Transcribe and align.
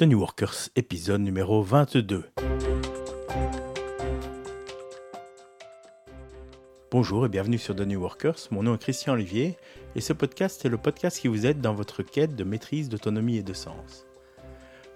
The 0.00 0.04
New 0.04 0.20
Workers, 0.20 0.70
épisode 0.76 1.20
numéro 1.20 1.62
22. 1.62 2.24
Bonjour 6.90 7.26
et 7.26 7.28
bienvenue 7.28 7.58
sur 7.58 7.76
The 7.76 7.82
New 7.82 8.00
Workers. 8.00 8.48
Mon 8.50 8.62
nom 8.62 8.76
est 8.76 8.78
Christian 8.78 9.12
Olivier 9.12 9.58
et 9.94 10.00
ce 10.00 10.14
podcast 10.14 10.64
est 10.64 10.70
le 10.70 10.78
podcast 10.78 11.20
qui 11.20 11.28
vous 11.28 11.44
aide 11.44 11.60
dans 11.60 11.74
votre 11.74 12.02
quête 12.02 12.34
de 12.34 12.44
maîtrise, 12.44 12.88
d'autonomie 12.88 13.36
et 13.36 13.42
de 13.42 13.52
sens. 13.52 14.06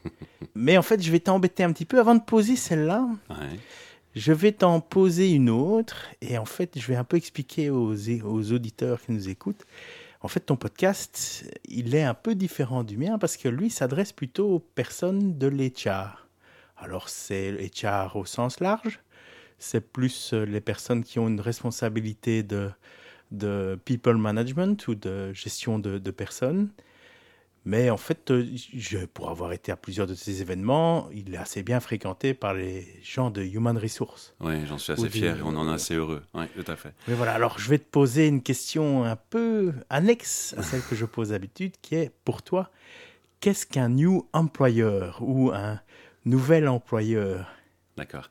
mais 0.54 0.78
en 0.78 0.82
fait, 0.82 1.02
je 1.02 1.10
vais 1.10 1.20
t'embêter 1.20 1.62
un 1.62 1.72
petit 1.72 1.84
peu 1.84 2.00
avant 2.00 2.14
de 2.14 2.22
poser 2.22 2.56
celle-là. 2.56 3.06
Ouais. 3.28 3.58
Je 4.14 4.32
vais 4.32 4.52
t'en 4.52 4.80
poser 4.80 5.30
une 5.30 5.50
autre 5.50 6.08
et 6.20 6.36
en 6.36 6.44
fait, 6.44 6.78
je 6.78 6.86
vais 6.86 6.96
un 6.96 7.04
peu 7.04 7.16
expliquer 7.16 7.70
aux, 7.70 7.94
aux 7.94 8.52
auditeurs 8.52 9.00
qui 9.00 9.12
nous 9.12 9.28
écoutent. 9.28 9.64
En 10.22 10.28
fait, 10.28 10.40
ton 10.40 10.56
podcast, 10.56 11.50
il 11.66 11.94
est 11.94 12.02
un 12.02 12.14
peu 12.14 12.34
différent 12.34 12.84
du 12.84 12.98
mien 12.98 13.18
parce 13.18 13.36
que 13.36 13.48
lui 13.48 13.70
s'adresse 13.70 14.12
plutôt 14.12 14.50
aux 14.50 14.58
personnes 14.58 15.38
de 15.38 15.46
l'HR. 15.46 16.28
Alors, 16.76 17.08
c'est 17.08 17.52
HR 17.52 18.16
au 18.16 18.24
sens 18.24 18.60
large, 18.60 19.00
c'est 19.58 19.80
plus 19.80 20.32
euh, 20.32 20.44
les 20.44 20.60
personnes 20.60 21.04
qui 21.04 21.18
ont 21.18 21.28
une 21.28 21.40
responsabilité 21.40 22.42
de, 22.42 22.70
de 23.30 23.78
people 23.84 24.16
management 24.16 24.88
ou 24.88 24.94
de 24.94 25.32
gestion 25.32 25.78
de 25.78 26.10
personnes. 26.10 26.70
Mais 27.64 27.90
en 27.90 27.98
fait, 27.98 28.30
euh, 28.30 28.46
je, 28.74 28.98
pour 28.98 29.28
avoir 29.28 29.52
été 29.52 29.70
à 29.70 29.76
plusieurs 29.76 30.06
de 30.06 30.14
ces 30.14 30.40
événements, 30.40 31.08
il 31.12 31.34
est 31.34 31.38
assez 31.38 31.62
bien 31.62 31.78
fréquenté 31.80 32.32
par 32.32 32.54
les 32.54 32.86
gens 33.02 33.30
de 33.30 33.42
Human 33.42 33.76
Resources. 33.76 34.34
Oui, 34.40 34.66
j'en 34.66 34.78
suis 34.78 34.92
assez 34.92 35.10
fier 35.10 35.38
et 35.38 35.42
on 35.42 35.48
en 35.56 35.68
est 35.70 35.74
assez 35.74 35.94
heureux. 35.94 36.22
Oui, 36.34 36.46
tout 36.54 36.70
à 36.70 36.76
fait. 36.76 36.94
Mais 37.06 37.14
voilà, 37.14 37.34
alors 37.34 37.58
je 37.58 37.68
vais 37.68 37.78
te 37.78 37.88
poser 37.90 38.28
une 38.28 38.42
question 38.42 39.04
un 39.04 39.16
peu 39.16 39.74
annexe 39.90 40.54
à 40.56 40.62
celle 40.62 40.82
que 40.82 40.96
je 40.96 41.04
pose 41.04 41.30
d'habitude, 41.30 41.74
qui 41.82 41.96
est 41.96 42.10
pour 42.24 42.42
toi, 42.42 42.70
qu'est-ce 43.40 43.66
qu'un 43.66 43.90
new 43.90 44.26
employer 44.32 45.10
ou 45.20 45.50
un 45.52 45.80
nouvel 46.24 46.66
employeur? 46.66 47.46
D'accord. 48.00 48.30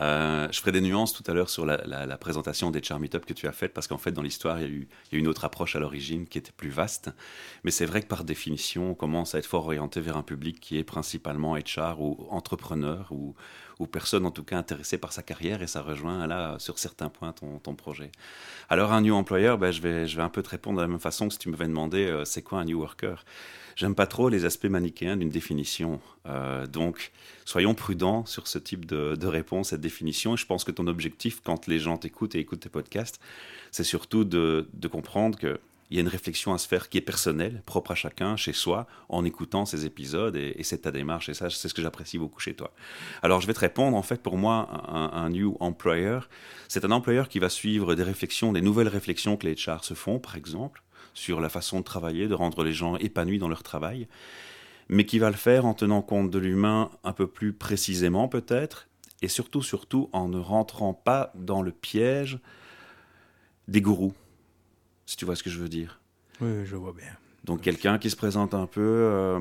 Euh, 0.00 0.46
je 0.52 0.60
ferai 0.60 0.70
des 0.70 0.80
nuances 0.80 1.12
tout 1.12 1.24
à 1.26 1.34
l'heure 1.34 1.50
sur 1.50 1.66
la, 1.66 2.16
présentation 2.16 2.70
des 2.70 2.80
Char 2.80 3.00
Meetup 3.00 3.26
que 3.26 3.32
tu 3.32 3.48
as 3.48 3.52
faite, 3.52 3.74
parce 3.74 3.88
qu'en 3.88 3.98
fait, 3.98 4.12
dans 4.12 4.22
l'histoire, 4.22 4.60
il, 4.60 4.68
il 4.70 4.78
y 5.10 5.16
a 5.16 5.16
eu 5.16 5.18
une 5.18 5.26
autre 5.26 5.44
approche 5.44 5.74
à 5.74 5.80
l'origine 5.80 6.28
qui 6.28 6.38
était 6.38 6.52
plus 6.52 6.70
vaste. 6.70 7.10
Mais 7.64 7.72
c'est 7.72 7.86
vrai 7.86 8.02
que 8.02 8.06
par 8.06 8.22
définition, 8.22 8.92
on 8.92 8.94
commence 8.94 9.34
à 9.34 9.38
être 9.38 9.46
fort 9.46 9.64
orienté 9.64 10.00
vers 10.00 10.16
un 10.16 10.22
public 10.22 10.60
qui 10.60 10.78
est 10.78 10.84
principalement 10.84 11.56
HR 11.56 12.00
ou 12.00 12.24
entrepreneur 12.30 13.08
ou, 13.10 13.34
ou 13.80 13.86
personne 13.86 14.26
en 14.26 14.30
tout 14.30 14.44
cas 14.44 14.56
intéressée 14.56 14.98
par 14.98 15.12
sa 15.12 15.22
carrière, 15.22 15.62
et 15.62 15.66
ça 15.66 15.82
rejoint 15.82 16.26
là, 16.26 16.56
sur 16.58 16.78
certains 16.78 17.08
points, 17.08 17.32
ton, 17.32 17.58
ton 17.58 17.74
projet. 17.74 18.12
Alors, 18.68 18.92
un 18.92 19.00
new 19.00 19.14
employer, 19.14 19.56
ben, 19.58 19.72
je, 19.72 19.80
vais, 19.80 20.06
je 20.06 20.16
vais 20.16 20.22
un 20.22 20.28
peu 20.28 20.42
te 20.42 20.50
répondre 20.50 20.76
de 20.76 20.82
la 20.82 20.88
même 20.88 21.00
façon 21.00 21.26
que 21.26 21.32
si 21.32 21.40
tu 21.40 21.48
m'avais 21.48 21.66
demandé 21.66 22.04
euh, 22.04 22.24
c'est 22.24 22.42
quoi 22.42 22.60
un 22.60 22.64
new 22.64 22.78
worker? 22.78 23.24
J'aime 23.76 23.94
pas 23.94 24.06
trop 24.06 24.28
les 24.28 24.44
aspects 24.44 24.66
manichéens 24.66 25.16
d'une 25.16 25.30
définition. 25.30 26.00
Euh, 26.26 26.66
donc, 26.66 27.12
soyons 27.46 27.74
prudents 27.74 28.26
sur 28.26 28.46
ce 28.46 28.58
type 28.58 28.84
de, 28.84 29.16
de 29.16 29.26
réponse, 29.26 29.70
cette 29.70 29.80
définition. 29.80 30.36
Je 30.36 30.44
pense 30.44 30.64
que 30.64 30.70
ton 30.70 30.86
objectif, 30.86 31.40
quand 31.42 31.66
les 31.66 31.78
gens 31.78 31.96
t'écoutent 31.96 32.34
et 32.34 32.40
écoutent 32.40 32.60
tes 32.60 32.68
podcasts, 32.68 33.20
c'est 33.70 33.84
surtout 33.84 34.24
de, 34.24 34.68
comprendre 34.90 35.38
qu'il 35.90 35.96
y 35.96 36.00
a 36.00 36.02
une 36.02 36.08
réflexion 36.08 36.54
à 36.54 36.58
se 36.58 36.68
faire 36.68 36.88
qui 36.88 36.98
est 36.98 37.02
personnelle, 37.02 37.62
propre 37.66 37.90
à 37.90 37.94
chacun, 37.96 38.36
chez 38.36 38.52
soi, 38.52 38.86
en 39.08 39.24
écoutant 39.24 39.66
ces 39.66 39.86
épisodes. 39.86 40.36
Et, 40.36 40.54
et 40.56 40.62
c'est 40.62 40.78
ta 40.78 40.92
démarche. 40.92 41.28
Et 41.28 41.34
ça, 41.34 41.50
c'est 41.50 41.68
ce 41.68 41.74
que 41.74 41.82
j'apprécie 41.82 42.16
beaucoup 42.16 42.38
chez 42.38 42.54
toi. 42.54 42.72
Alors, 43.22 43.40
je 43.40 43.48
vais 43.48 43.54
te 43.54 43.60
répondre. 43.60 43.96
En 43.96 44.02
fait, 44.02 44.22
pour 44.22 44.38
moi, 44.38 44.68
un, 44.88 45.10
un 45.12 45.30
new 45.30 45.56
employer, 45.58 46.20
c'est 46.68 46.84
un 46.84 46.92
employeur 46.92 47.28
qui 47.28 47.40
va 47.40 47.48
suivre 47.48 47.96
des 47.96 48.04
réflexions, 48.04 48.52
des 48.52 48.62
nouvelles 48.62 48.88
réflexions 48.88 49.36
que 49.36 49.46
les 49.46 49.54
HR 49.54 49.82
se 49.82 49.94
font, 49.94 50.20
par 50.20 50.36
exemple, 50.36 50.82
sur 51.12 51.40
la 51.40 51.48
façon 51.48 51.80
de 51.80 51.84
travailler, 51.84 52.28
de 52.28 52.34
rendre 52.34 52.62
les 52.62 52.72
gens 52.72 52.96
épanouis 52.96 53.38
dans 53.38 53.48
leur 53.48 53.64
travail 53.64 54.06
mais 54.92 55.06
qui 55.06 55.20
va 55.20 55.30
le 55.30 55.36
faire 55.36 55.66
en 55.66 55.72
tenant 55.72 56.02
compte 56.02 56.32
de 56.32 56.38
l'humain 56.40 56.90
un 57.04 57.12
peu 57.12 57.28
plus 57.28 57.52
précisément 57.52 58.26
peut-être, 58.26 58.88
et 59.22 59.28
surtout, 59.28 59.62
surtout 59.62 60.10
en 60.12 60.28
ne 60.28 60.38
rentrant 60.38 60.94
pas 60.94 61.30
dans 61.36 61.62
le 61.62 61.70
piège 61.70 62.40
des 63.68 63.80
gourous, 63.80 64.14
si 65.10 65.16
tu 65.16 65.24
vois 65.24 65.34
ce 65.34 65.42
que 65.42 65.50
je 65.50 65.58
veux 65.58 65.68
dire. 65.68 66.00
Oui, 66.40 66.64
je 66.64 66.76
vois 66.76 66.92
bien. 66.92 67.10
Donc 67.42 67.62
quelqu'un 67.62 67.98
qui 67.98 68.10
se 68.10 68.16
présente 68.16 68.54
un 68.54 68.66
peu, 68.66 68.80
euh, 68.80 69.40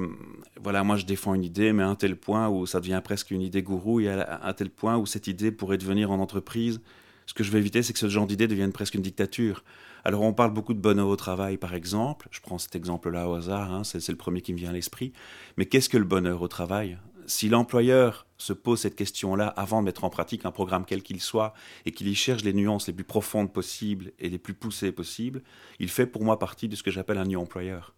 voilà, 0.60 0.84
moi 0.84 0.96
je 0.96 1.06
défends 1.06 1.36
une 1.36 1.44
idée, 1.44 1.74
mais 1.74 1.84
à 1.84 1.88
un 1.88 1.96
tel 1.96 2.16
point 2.16 2.50
où 2.50 2.66
ça 2.66 2.80
devient 2.80 3.02
presque 3.04 3.30
une 3.30 3.42
idée 3.42 3.62
gourou, 3.62 4.00
et 4.00 4.10
à 4.10 4.48
un 4.48 4.54
tel 4.54 4.72
point 4.72 4.98
où 4.98 5.06
cette 5.06 5.28
idée 5.28 5.52
pourrait 5.52 5.78
devenir 5.78 6.10
en 6.10 6.18
entreprise, 6.20 6.82
ce 7.28 7.36
que 7.36 7.44
je 7.44 7.52
veux 7.52 7.60
éviter, 7.60 7.84
c'est 7.84 7.94
que 7.94 8.00
ce 8.00 8.10
genre 8.10 8.26
d'idée 8.26 8.48
devienne 8.48 8.72
presque 8.72 8.96
une 8.96 9.04
dictature. 9.04 9.64
Alors 10.04 10.24
on 10.24 10.34
parle 10.34 10.54
beaucoup 10.54 10.74
de 10.74 10.80
bonheur 10.80 11.08
au 11.08 11.16
travail, 11.16 11.58
par 11.58 11.76
exemple, 11.76 12.30
je 12.32 12.40
prends 12.42 12.58
cet 12.58 12.76
exemple-là 12.76 13.30
au 13.30 13.36
hasard, 13.36 13.72
hein, 13.72 13.84
c'est 13.84 14.00
c'est 14.00 14.12
le 14.12 14.18
premier 14.18 14.42
qui 14.42 14.54
me 14.54 14.58
vient 14.58 14.70
à 14.70 14.74
l'esprit, 14.74 15.14
mais 15.58 15.68
qu'est-ce 15.68 15.90
que 15.90 15.98
le 15.98 16.06
bonheur 16.06 16.42
au 16.42 16.48
travail? 16.48 16.98
Si 17.30 17.48
l'employeur 17.48 18.26
se 18.40 18.54
pose 18.54 18.80
cette 18.80 18.96
question-là 18.96 19.50
avant 19.50 19.82
de 19.82 19.86
mettre 19.86 20.04
en 20.04 20.10
pratique 20.10 20.46
un 20.46 20.52
programme 20.52 20.84
quel 20.84 21.04
qu'il 21.04 21.22
soit, 21.22 21.54
et 21.86 21.92
qu'il 21.92 22.08
y 22.08 22.16
cherche 22.16 22.42
les 22.42 22.54
nuances 22.54 22.88
les 22.88 22.94
plus 22.94 23.04
profondes 23.04 23.54
possibles 23.54 24.14
et 24.18 24.30
les 24.30 24.40
plus 24.40 24.56
poussées 24.56 24.92
possibles, 24.92 25.44
il 25.78 25.90
fait 25.90 26.08
pour 26.08 26.24
moi 26.24 26.40
partie 26.40 26.68
de 26.68 26.76
ce 26.76 26.82
que 26.82 26.90
j'appelle 26.90 27.20
un 27.20 27.26
new 27.26 27.40
employeur. 27.40 27.94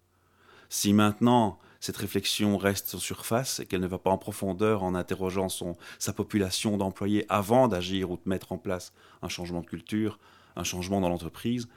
Si 0.68 0.92
maintenant 0.92 1.58
cette 1.80 1.96
réflexion 1.96 2.58
reste 2.58 2.94
en 2.94 2.98
surface 2.98 3.60
et 3.60 3.64
qu'elle 3.64 3.80
ne 3.80 3.86
va 3.86 3.96
pas 3.96 4.10
en 4.10 4.18
profondeur 4.18 4.82
en 4.82 4.94
interrogeant 4.94 5.48
son, 5.48 5.78
sa 5.98 6.12
population 6.12 6.76
d'employés 6.76 7.24
avant 7.30 7.68
d'agir 7.68 8.10
ou 8.10 8.16
de 8.16 8.22
mettre 8.26 8.52
en 8.52 8.58
place 8.58 8.92
un 9.22 9.30
changement 9.30 9.62
de 9.62 9.66
culture, 9.66 10.18
un 10.56 10.64
changement 10.64 11.00
dans 11.00 11.08
l'entreprise, 11.08 11.68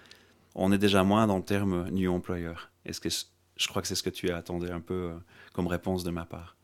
on 0.56 0.74
est 0.74 0.78
déjà 0.78 1.06
moins 1.06 1.26
dans 1.26 1.38
le 1.38 1.46
terme 1.46 1.90
new 1.90 2.12
employer. 2.12 2.56
Est-ce 2.84 3.00
que 3.00 3.08
je 3.56 3.68
crois 3.70 3.82
que 3.82 3.88
c'est 3.88 3.96
ce 3.96 4.04
que 4.04 4.10
tu 4.10 4.30
attendais 4.30 4.72
un 4.72 4.82
peu 4.82 5.12
euh, 5.12 5.14
comme 5.54 5.68
réponse 5.68 6.04
de 6.04 6.12
ma 6.12 6.26
part. 6.26 6.58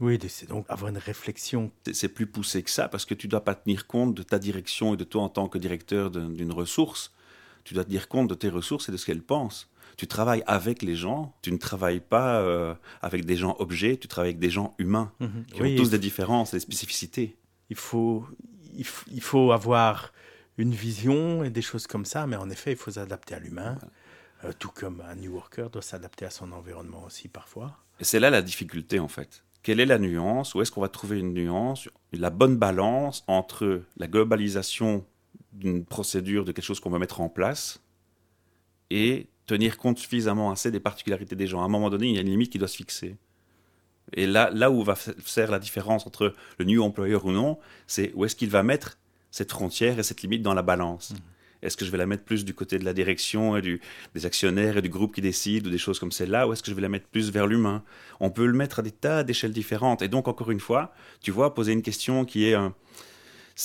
Oui, 0.00 0.18
c'est 0.28 0.48
donc 0.48 0.64
avoir 0.68 0.90
une 0.90 0.98
réflexion. 0.98 1.70
C'est- 1.92 2.08
plus 2.08 2.26
poussé 2.26 2.62
que 2.62 2.70
ça 2.70 2.88
parce 2.88 3.04
que 3.04 3.14
tu 3.14 3.26
dois 3.28 3.44
pas 3.44 3.54
tenir 3.54 3.86
compte 3.86 4.14
de 4.14 4.22
ta 4.22 4.38
direction 4.38 4.94
et 4.94 4.96
de 4.96 5.04
toi 5.04 5.22
en 5.22 5.28
tant 5.28 5.48
que 5.48 5.58
directeur 5.58 6.10
d'un- 6.10 6.30
d'une 6.30 6.52
ressource. 6.52 7.12
Tu 7.64 7.74
dois 7.74 7.84
tenir 7.84 8.08
compte 8.08 8.28
de 8.28 8.34
tes 8.34 8.48
ressources 8.48 8.88
et 8.88 8.92
de 8.92 8.96
ce 8.96 9.04
qu'elles 9.06 9.22
pensent. 9.22 9.68
Tu 9.96 10.06
travailles 10.06 10.44
avec 10.46 10.82
les 10.82 10.94
gens, 10.94 11.34
tu 11.42 11.50
ne 11.50 11.56
travailles 11.58 12.00
pas 12.00 12.40
euh, 12.40 12.74
avec 13.02 13.24
des 13.24 13.36
gens 13.36 13.56
objets, 13.58 13.96
tu 13.96 14.06
travailles 14.06 14.30
avec 14.30 14.38
des 14.38 14.50
gens 14.50 14.74
humains 14.78 15.12
qui 15.52 15.60
Oui, 15.60 15.74
ont 15.74 15.76
tous 15.82 15.90
des 15.90 15.98
différences, 15.98 16.52
des 16.52 16.60
spécificités. 16.60 17.36
il 17.68 17.76
faut, 17.76 18.24
il, 18.76 19.20
faut 19.20 19.50
avoir 19.50 20.12
une 20.56 20.72
vision 20.72 21.42
et 21.42 21.50
des 21.50 21.62
choses 21.62 21.86
comme 21.88 22.04
ça, 22.04 22.26
mais 22.28 22.36
en 22.36 22.48
effet, 22.48 22.70
il 22.72 22.76
faut 22.76 22.92
s'adapter 22.92 23.34
à 23.34 23.40
l'humain. 23.40 23.76
Euh, 24.44 24.52
tout 24.56 24.70
comme 24.72 25.00
un 25.00 25.16
new 25.16 25.32
worker 25.32 25.68
doit 25.68 25.82
s'adapter 25.82 26.24
à 26.24 26.30
son 26.30 26.52
environnement 26.52 27.02
aussi 27.04 27.26
parfois. 27.26 27.76
Et 27.98 28.04
c'est 28.04 28.20
là 28.20 28.30
la 28.30 28.40
difficulté 28.40 29.00
en 29.00 29.08
fait. 29.08 29.42
Quelle 29.62 29.80
est 29.80 29.86
la 29.86 29.98
nuance 29.98 30.54
Où 30.54 30.62
est-ce 30.62 30.70
qu'on 30.70 30.80
va 30.80 30.88
trouver 30.88 31.18
une 31.18 31.34
nuance 31.34 31.88
La 32.12 32.30
bonne 32.30 32.56
balance 32.56 33.24
entre 33.26 33.82
la 33.96 34.06
globalisation 34.06 35.04
d'une 35.52 35.84
procédure, 35.84 36.44
de 36.44 36.52
quelque 36.52 36.64
chose 36.64 36.80
qu'on 36.80 36.90
va 36.90 36.98
mettre 36.98 37.20
en 37.20 37.28
place, 37.28 37.80
et 38.90 39.26
tenir 39.46 39.76
compte 39.76 39.98
suffisamment 39.98 40.50
assez 40.50 40.70
des 40.70 40.80
particularités 40.80 41.36
des 41.36 41.46
gens. 41.46 41.60
À 41.62 41.64
un 41.64 41.68
moment 41.68 41.90
donné, 41.90 42.08
il 42.08 42.14
y 42.14 42.18
a 42.18 42.20
une 42.20 42.28
limite 42.30 42.50
qui 42.52 42.58
doit 42.58 42.68
se 42.68 42.76
fixer. 42.76 43.16
Et 44.14 44.26
là, 44.26 44.50
là 44.52 44.70
où 44.70 44.82
va 44.84 44.94
fa- 44.94 45.12
faire 45.18 45.50
la 45.50 45.58
différence 45.58 46.06
entre 46.06 46.34
le 46.58 46.64
new 46.64 46.82
employeur 46.82 47.24
ou 47.26 47.32
non, 47.32 47.58
c'est 47.86 48.12
où 48.14 48.24
est-ce 48.24 48.36
qu'il 48.36 48.48
va 48.50 48.62
mettre 48.62 48.98
cette 49.30 49.50
frontière 49.50 49.98
et 49.98 50.02
cette 50.02 50.22
limite 50.22 50.42
dans 50.42 50.54
la 50.54 50.62
balance. 50.62 51.14
Est-ce 51.62 51.76
que 51.76 51.84
je 51.84 51.90
vais 51.90 51.98
la 51.98 52.06
mettre 52.06 52.24
plus 52.24 52.44
du 52.44 52.54
côté 52.54 52.78
de 52.78 52.84
la 52.84 52.92
direction 52.92 53.56
et 53.56 53.62
des 54.14 54.26
actionnaires 54.26 54.76
et 54.76 54.82
du 54.82 54.88
groupe 54.88 55.14
qui 55.14 55.20
décide 55.20 55.66
ou 55.66 55.70
des 55.70 55.78
choses 55.78 55.98
comme 55.98 56.12
celle-là, 56.12 56.46
ou 56.46 56.52
est-ce 56.52 56.62
que 56.62 56.70
je 56.70 56.76
vais 56.76 56.82
la 56.82 56.88
mettre 56.88 57.06
plus 57.06 57.30
vers 57.30 57.46
l'humain? 57.46 57.82
On 58.20 58.30
peut 58.30 58.46
le 58.46 58.52
mettre 58.52 58.78
à 58.78 58.82
des 58.82 58.90
tas 58.90 59.24
d'échelles 59.24 59.52
différentes. 59.52 60.02
Et 60.02 60.08
donc, 60.08 60.28
encore 60.28 60.50
une 60.50 60.60
fois, 60.60 60.92
tu 61.20 61.30
vois, 61.30 61.54
poser 61.54 61.72
une 61.72 61.82
question 61.82 62.24
qui 62.24 62.48
est... 62.48 62.54
euh, 62.54 62.68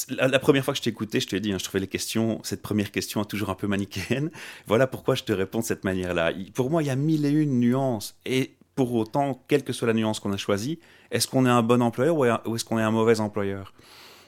la, 0.10 0.40
première 0.40 0.66
fois 0.66 0.74
que 0.74 0.80
je 0.80 0.84
t'ai 0.84 0.90
écouté, 0.90 1.20
je 1.20 1.28
te 1.28 1.36
l'ai 1.36 1.42
dit, 1.42 1.54
hein, 1.54 1.58
je 1.60 1.64
trouvais 1.64 1.80
les 1.80 1.88
questions, 1.88 2.40
cette 2.44 2.62
première 2.62 2.92
question 2.92 3.24
toujours 3.26 3.50
un 3.50 3.56
peu 3.56 3.68
manichéenne. 3.68 4.32
Voilà 4.68 4.88
pourquoi 4.88 5.16
je 5.16 5.24
te 5.24 5.32
réponds 5.32 5.60
de 5.60 5.66
cette 5.66 5.84
manière-là. 5.84 6.32
Pour 6.54 6.72
moi, 6.72 6.82
il 6.82 6.88
y 6.88 6.90
a 6.90 6.96
mille 6.96 7.26
et 7.26 7.30
une 7.30 7.60
nuances. 7.60 8.16
Et 8.26 8.56
pour 8.76 8.94
autant, 8.96 9.44
quelle 9.48 9.64
que 9.64 9.72
soit 9.74 9.88
la 9.88 9.94
nuance 9.94 10.20
qu'on 10.20 10.34
a 10.34 10.38
choisie, 10.38 10.80
est-ce 11.12 11.28
qu'on 11.28 11.46
est 11.46 11.50
un 11.50 11.62
bon 11.62 11.82
employeur 11.82 12.18
ou 12.48 12.56
est-ce 12.56 12.66
qu'on 12.66 12.80
est 12.80 12.84
un 12.84 12.92
mauvais 12.92 13.20
employeur? 13.20 13.74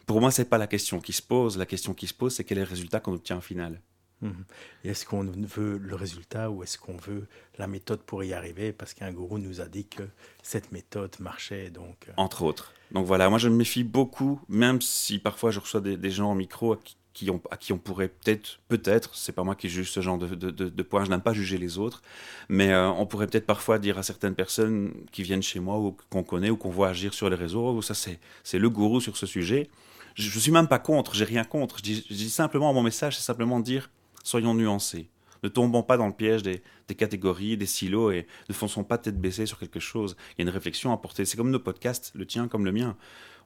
Pour 0.05 0.21
moi, 0.21 0.31
ce 0.31 0.41
n'est 0.41 0.47
pas 0.47 0.57
la 0.57 0.67
question 0.67 0.99
qui 0.99 1.13
se 1.13 1.21
pose. 1.21 1.57
La 1.57 1.65
question 1.65 1.93
qui 1.93 2.07
se 2.07 2.13
pose, 2.13 2.35
c'est 2.35 2.43
quel 2.43 2.57
est 2.57 2.63
le 2.63 2.69
résultat 2.69 2.99
qu'on 2.99 3.13
obtient 3.13 3.37
au 3.37 3.41
final. 3.41 3.81
Mhm. 4.21 4.45
Est-ce 4.83 5.05
qu'on 5.05 5.23
veut 5.23 5.77
le 5.77 5.95
résultat 5.95 6.49
ou 6.49 6.63
est-ce 6.63 6.77
qu'on 6.77 6.97
veut 6.97 7.27
la 7.57 7.67
méthode 7.67 8.01
pour 8.01 8.23
y 8.23 8.33
arriver? 8.33 8.71
Parce 8.71 8.93
qu'un 8.93 9.11
gourou 9.11 9.37
nous 9.37 9.61
a 9.61 9.65
dit 9.65 9.85
que 9.85 10.03
cette 10.41 10.71
méthode 10.71 11.15
marchait. 11.19 11.69
Donc... 11.69 12.07
Euh. 12.07 12.13
Entre 12.17 12.43
autres. 12.43 12.73
Donc 12.91 13.05
voilà, 13.05 13.29
moi 13.29 13.39
je 13.39 13.49
me 13.49 13.55
méfie 13.55 13.83
beaucoup, 13.83 14.39
même 14.47 14.81
si 14.81 15.19
parfois 15.19 15.51
je 15.51 15.59
reçois 15.59 15.81
des, 15.81 16.11
gens 16.11 16.31
en 16.31 16.35
micro 16.35 16.73
à 16.73 16.79
qui, 17.13 17.29
on, 17.31 17.41
à 17.49 17.57
qui 17.57 17.73
on 17.73 17.77
pourrait 17.77 18.09
peut-être, 18.09 18.59
peut-être, 18.67 19.15
c'est 19.15 19.31
pas 19.31 19.43
moi 19.43 19.55
qui 19.55 19.69
juge 19.69 19.91
ce 19.91 20.01
genre 20.01 20.19
de, 20.19 20.27
de, 20.35 20.51
de, 20.51 20.83
points, 20.83 21.03
je 21.03 21.09
n'aime 21.09 21.21
pas 21.21 21.33
juger 21.33 21.57
les 21.57 21.79
autres, 21.79 22.03
mais 22.47 22.71
euh, 22.71 22.89
on 22.89 23.07
pourrait 23.07 23.25
peut-être 23.25 23.47
parfois 23.47 23.79
dire 23.79 23.97
à 23.97 24.03
certaines 24.03 24.35
personnes 24.35 24.93
qui 25.11 25.23
viennent 25.23 25.41
chez 25.41 25.59
moi 25.59 25.79
ou 25.79 25.97
qu'on 26.11 26.23
connaît 26.23 26.51
ou 26.51 26.57
qu'on 26.57 26.69
voit 26.69 26.89
agir 26.89 27.13
sur 27.15 27.29
les 27.29 27.35
réseaux, 27.35 27.67
oh, 27.69 27.81
ça 27.81 27.95
c'est 27.95 28.59
le 28.59 28.69
gourou 28.69 29.01
sur 29.01 29.17
ce 29.17 29.25
sujet. 29.25 29.69
Je, 30.15 30.33
ne 30.33 30.41
suis 30.41 30.51
même 30.51 30.67
pas 30.67 30.79
contre, 30.79 31.13
j'ai 31.13 31.25
rien 31.25 31.43
contre. 31.43 31.77
Je 31.77 31.83
dis, 31.83 32.05
je 32.09 32.15
dis 32.15 32.29
simplement, 32.29 32.73
mon 32.73 32.81
message, 32.81 33.17
c'est 33.17 33.23
simplement 33.23 33.59
de 33.59 33.65
dire 33.65 33.91
soyons 34.23 34.55
nuancés. 34.55 35.09
Ne 35.43 35.49
tombons 35.49 35.83
pas 35.83 35.97
dans 35.97 36.07
le 36.07 36.13
piège 36.13 36.41
des, 36.41 36.61
catégories, 36.95 37.57
des 37.57 37.65
silos 37.67 38.11
et 38.11 38.25
ne 38.49 38.53
fonçons 38.53 38.83
pas 38.83 38.97
tête 38.97 39.19
baissée 39.19 39.45
sur 39.45 39.59
quelque 39.59 39.79
chose. 39.79 40.15
Il 40.31 40.41
y 40.41 40.41
a 40.41 40.43
une 40.49 40.53
réflexion 40.53 40.91
à 40.91 40.97
porter. 40.97 41.25
C'est 41.25 41.37
comme 41.37 41.51
nos 41.51 41.59
podcasts, 41.59 42.11
le 42.15 42.25
tien 42.25 42.47
comme 42.47 42.65
le 42.65 42.71
mien. 42.71 42.97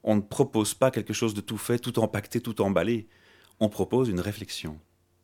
On 0.03 0.15
ne 0.15 0.21
propose 0.21 0.73
pas 0.73 0.91
quelque 0.91 1.11
chose 1.11 1.33
de 1.33 1.41
tout 1.41 1.57
fait, 1.57 1.79
tout 1.79 1.99
empaqueté, 1.99 2.39
tout 2.39 2.61
emballé. 2.61 3.09
On 3.59 3.67
propose 3.67 4.07
une 4.07 4.21
réflexion. 4.21 4.79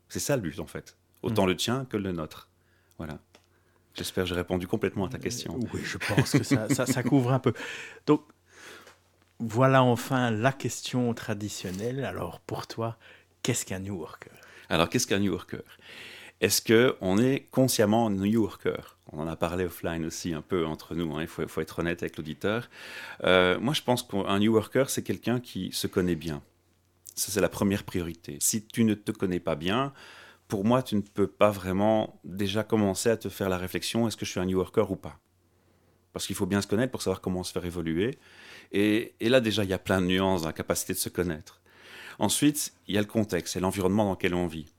C'est 0.10 0.20
ça 0.20 0.36
le 0.36 0.42
but 0.42 0.60
en 0.60 0.66
fait. 0.66 0.98
Autant 1.22 1.46
mm. 1.46 1.48
le 1.48 1.56
tien 1.56 1.86
que 1.86 1.96
le 1.96 2.12
nôtre. 2.12 2.50
Voilà. 2.98 3.20
J'espère 3.94 4.26
que 4.26 4.30
j'ai 4.30 4.36
répondu 4.36 4.68
complètement 4.68 5.06
à 5.06 5.10
ta 5.10 5.18
question. 5.18 5.58
Oui, 5.74 5.80
je 5.84 5.98
pense 5.98 6.32
que 6.32 6.44
ça, 6.44 6.68
ça 6.68 7.04
couvre 7.04 7.32
un 7.32 7.40
peu. 7.40 7.54
Donc, 8.06 8.24
voilà 9.40 9.84
enfin 9.84 10.32
la 10.32 10.52
question 10.52 11.14
traditionnelle. 11.14 12.06
Alors, 12.06 12.40
pour 12.40 12.68
toi, 12.68 12.98
qu'est-ce 13.44 13.66
qu'un 13.66 13.80
New 13.80 13.96
Worker 13.96 14.32
alors, 14.70 14.90
qu'est-ce 14.90 15.08
qu'un 15.08 15.20
New 15.20 15.32
Worker 15.32 15.62
Est-ce 16.42 16.62
qu'on 16.62 17.18
est 17.18 17.48
consciemment 17.52 18.10
New 18.10 18.42
Worker 18.42 18.98
On 19.12 19.20
en 19.20 19.28
a 19.28 19.36
parlé 19.36 19.66
offline 19.66 20.06
aussi 20.06 20.34
un 20.34 20.42
peu 20.42 20.66
entre 20.66 20.96
nous, 20.96 21.16
hein, 21.16 21.22
il 21.22 21.28
faut, 21.28 21.62
être 21.62 21.80
honnête 21.80 22.02
avec 22.02 22.18
l'auditeur. 22.18 22.70
Euh, 23.24 23.60
moi, 23.60 23.74
je 23.74 23.82
pense 23.82 24.04
qu'un 24.04 24.40
New 24.40 24.54
Worker, 24.54 24.90
c'est 24.90 25.04
quelqu'un 25.04 25.40
qui 25.40 25.72
se 25.72 25.88
connaît 25.88 26.16
bien. 26.16 26.42
Ça, 27.16 27.32
c'est 27.32 27.42
la 27.42 27.50
première 27.50 27.84
priorité. 27.84 28.38
Si 28.42 28.66
tu 28.66 28.84
ne 28.84 28.94
te 28.94 29.12
connais 29.12 29.40
pas 29.40 29.56
bien, 29.56 29.94
pour 30.48 30.66
moi, 30.66 30.84
tu 30.84 30.96
ne 30.96 31.02
peux 31.02 31.28
pas 31.28 31.52
vraiment 31.52 32.20
déjà 32.24 32.64
commencer 32.64 33.10
à 33.10 33.18
te 33.18 33.30
faire 33.30 33.50
la 33.50 33.58
réflexion 33.58 34.08
est-ce 34.08 34.18
que 34.18 34.26
je 34.26 34.32
suis 34.32 34.40
un 34.40 34.46
New 34.46 34.58
Worker 34.58 34.92
ou 34.92 34.96
pas? 34.96 35.20
Parce 36.16 36.28
qu'il 36.28 36.36
faut 36.38 36.46
bien 36.46 36.62
se 36.62 36.68
connaître 36.68 36.94
pour 36.94 37.02
savoir 37.02 37.20
comment 37.20 37.44
se 37.44 37.52
faire 37.52 37.66
évoluer. 37.66 38.18
Et, 38.72 39.14
là, 39.20 39.42
déjà, 39.42 39.66
il 39.66 39.70
y 39.70 39.74
a 39.74 39.78
plein 39.78 40.00
de 40.00 40.06
nuances 40.06 40.44
dans 40.44 40.48
la 40.48 40.54
capacité 40.54 40.94
de 40.94 40.98
se 40.98 41.10
connaître. 41.10 41.60
Ensuite, 42.20 42.72
il 42.88 42.96
y 42.96 42.98
a 42.98 43.02
le 43.02 43.06
contexte 43.08 43.58
et 43.58 43.60
l'environnement 43.60 44.06
dans 44.06 44.12
lequel 44.12 44.34
on 44.34 44.48
vit. 44.48 44.72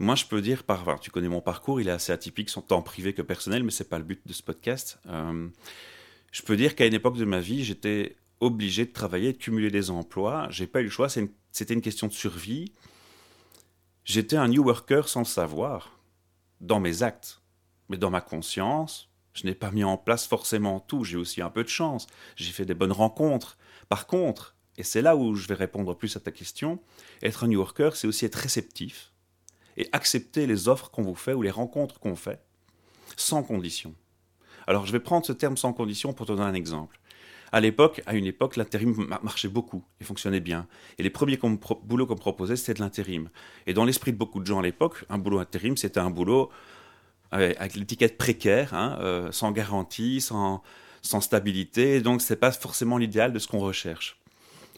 Moi, 0.00 0.14
je 0.14 0.24
peux 0.24 0.40
dire, 0.40 0.62
par, 0.64 0.98
tu 0.98 1.10
connais 1.10 1.28
mon 1.28 1.42
parcours, 1.42 1.78
il 1.78 1.88
est 1.88 1.90
assez 1.90 2.10
atypique, 2.10 2.50
tant 2.66 2.80
privé 2.80 3.12
que 3.12 3.20
personnel, 3.20 3.64
mais 3.64 3.70
ce 3.70 3.82
n'est 3.82 3.88
pas 3.90 3.98
le 3.98 4.04
but 4.04 4.26
de 4.26 4.32
ce 4.32 4.42
podcast. 4.42 4.98
Euh, 5.10 5.46
je 6.32 6.40
peux 6.40 6.56
dire 6.56 6.74
qu'à 6.74 6.86
une 6.86 6.94
époque 6.94 7.18
de 7.18 7.26
ma 7.26 7.40
vie, 7.40 7.62
j'étais 7.62 8.16
obligé 8.40 8.86
de 8.86 8.92
travailler, 8.92 9.34
de 9.34 9.38
cumuler 9.38 9.70
des 9.70 9.90
emplois. 9.90 10.46
J'ai 10.48 10.66
pas 10.66 10.80
eu 10.80 10.84
le 10.84 10.90
choix, 10.90 11.10
c'était 11.10 11.74
une 11.74 11.82
question 11.82 12.06
de 12.06 12.14
survie. 12.14 12.72
J'étais 14.06 14.36
un 14.36 14.48
new 14.48 14.64
worker 14.64 15.06
sans 15.06 15.20
le 15.20 15.26
savoir, 15.26 15.98
dans 16.62 16.80
mes 16.80 17.02
actes, 17.02 17.42
mais 17.90 17.98
dans 17.98 18.10
ma 18.10 18.22
conscience, 18.22 19.10
je 19.36 19.46
n'ai 19.46 19.54
pas 19.54 19.70
mis 19.70 19.84
en 19.84 19.96
place 19.96 20.26
forcément 20.26 20.80
tout. 20.80 21.04
J'ai 21.04 21.16
aussi 21.16 21.42
un 21.42 21.50
peu 21.50 21.62
de 21.62 21.68
chance. 21.68 22.06
J'ai 22.36 22.52
fait 22.52 22.64
des 22.64 22.74
bonnes 22.74 22.92
rencontres. 22.92 23.58
Par 23.88 24.06
contre, 24.06 24.56
et 24.78 24.82
c'est 24.82 25.02
là 25.02 25.16
où 25.16 25.34
je 25.34 25.46
vais 25.46 25.54
répondre 25.54 25.94
plus 25.94 26.16
à 26.16 26.20
ta 26.20 26.30
question, 26.30 26.80
être 27.22 27.44
un 27.44 27.48
New 27.48 27.58
Worker, 27.58 27.96
c'est 27.96 28.06
aussi 28.06 28.24
être 28.24 28.34
réceptif 28.34 29.12
et 29.76 29.88
accepter 29.92 30.46
les 30.46 30.68
offres 30.68 30.90
qu'on 30.90 31.02
vous 31.02 31.14
fait 31.14 31.34
ou 31.34 31.42
les 31.42 31.50
rencontres 31.50 32.00
qu'on 32.00 32.16
fait 32.16 32.40
sans 33.16 33.42
condition. 33.42 33.94
Alors 34.66 34.86
je 34.86 34.92
vais 34.92 35.00
prendre 35.00 35.24
ce 35.24 35.32
terme 35.32 35.56
sans 35.56 35.72
condition 35.72 36.12
pour 36.12 36.26
te 36.26 36.32
donner 36.32 36.44
un 36.44 36.54
exemple. 36.54 36.98
À 37.52 37.60
l'époque, 37.60 38.02
à 38.06 38.14
une 38.14 38.26
époque, 38.26 38.56
l'intérim 38.56 38.92
marchait 39.22 39.48
beaucoup 39.48 39.84
et 40.00 40.04
fonctionnait 40.04 40.40
bien. 40.40 40.66
Et 40.98 41.02
les 41.04 41.10
premiers 41.10 41.38
boulots 41.84 42.06
qu'on 42.06 42.16
proposait, 42.16 42.56
c'était 42.56 42.74
de 42.74 42.80
l'intérim. 42.80 43.30
Et 43.66 43.72
dans 43.72 43.84
l'esprit 43.84 44.12
de 44.12 44.18
beaucoup 44.18 44.40
de 44.40 44.46
gens 44.46 44.58
à 44.58 44.62
l'époque, 44.62 45.04
un 45.08 45.18
boulot 45.18 45.38
intérim, 45.38 45.76
c'était 45.76 46.00
un 46.00 46.10
boulot 46.10 46.50
avec, 47.30 47.74
l'étiquette 47.74 48.18
précaire, 48.18 48.74
hein, 48.74 48.98
euh, 49.00 49.32
sans 49.32 49.52
garantie, 49.52 50.20
sans, 50.20 50.62
stabilité. 51.02 52.00
Donc, 52.00 52.22
ce 52.22 52.32
n'est 52.32 52.38
pas 52.38 52.52
forcément 52.52 52.98
l'idéal 52.98 53.32
de 53.32 53.38
ce 53.38 53.48
qu'on 53.48 53.60
recherche. 53.60 54.20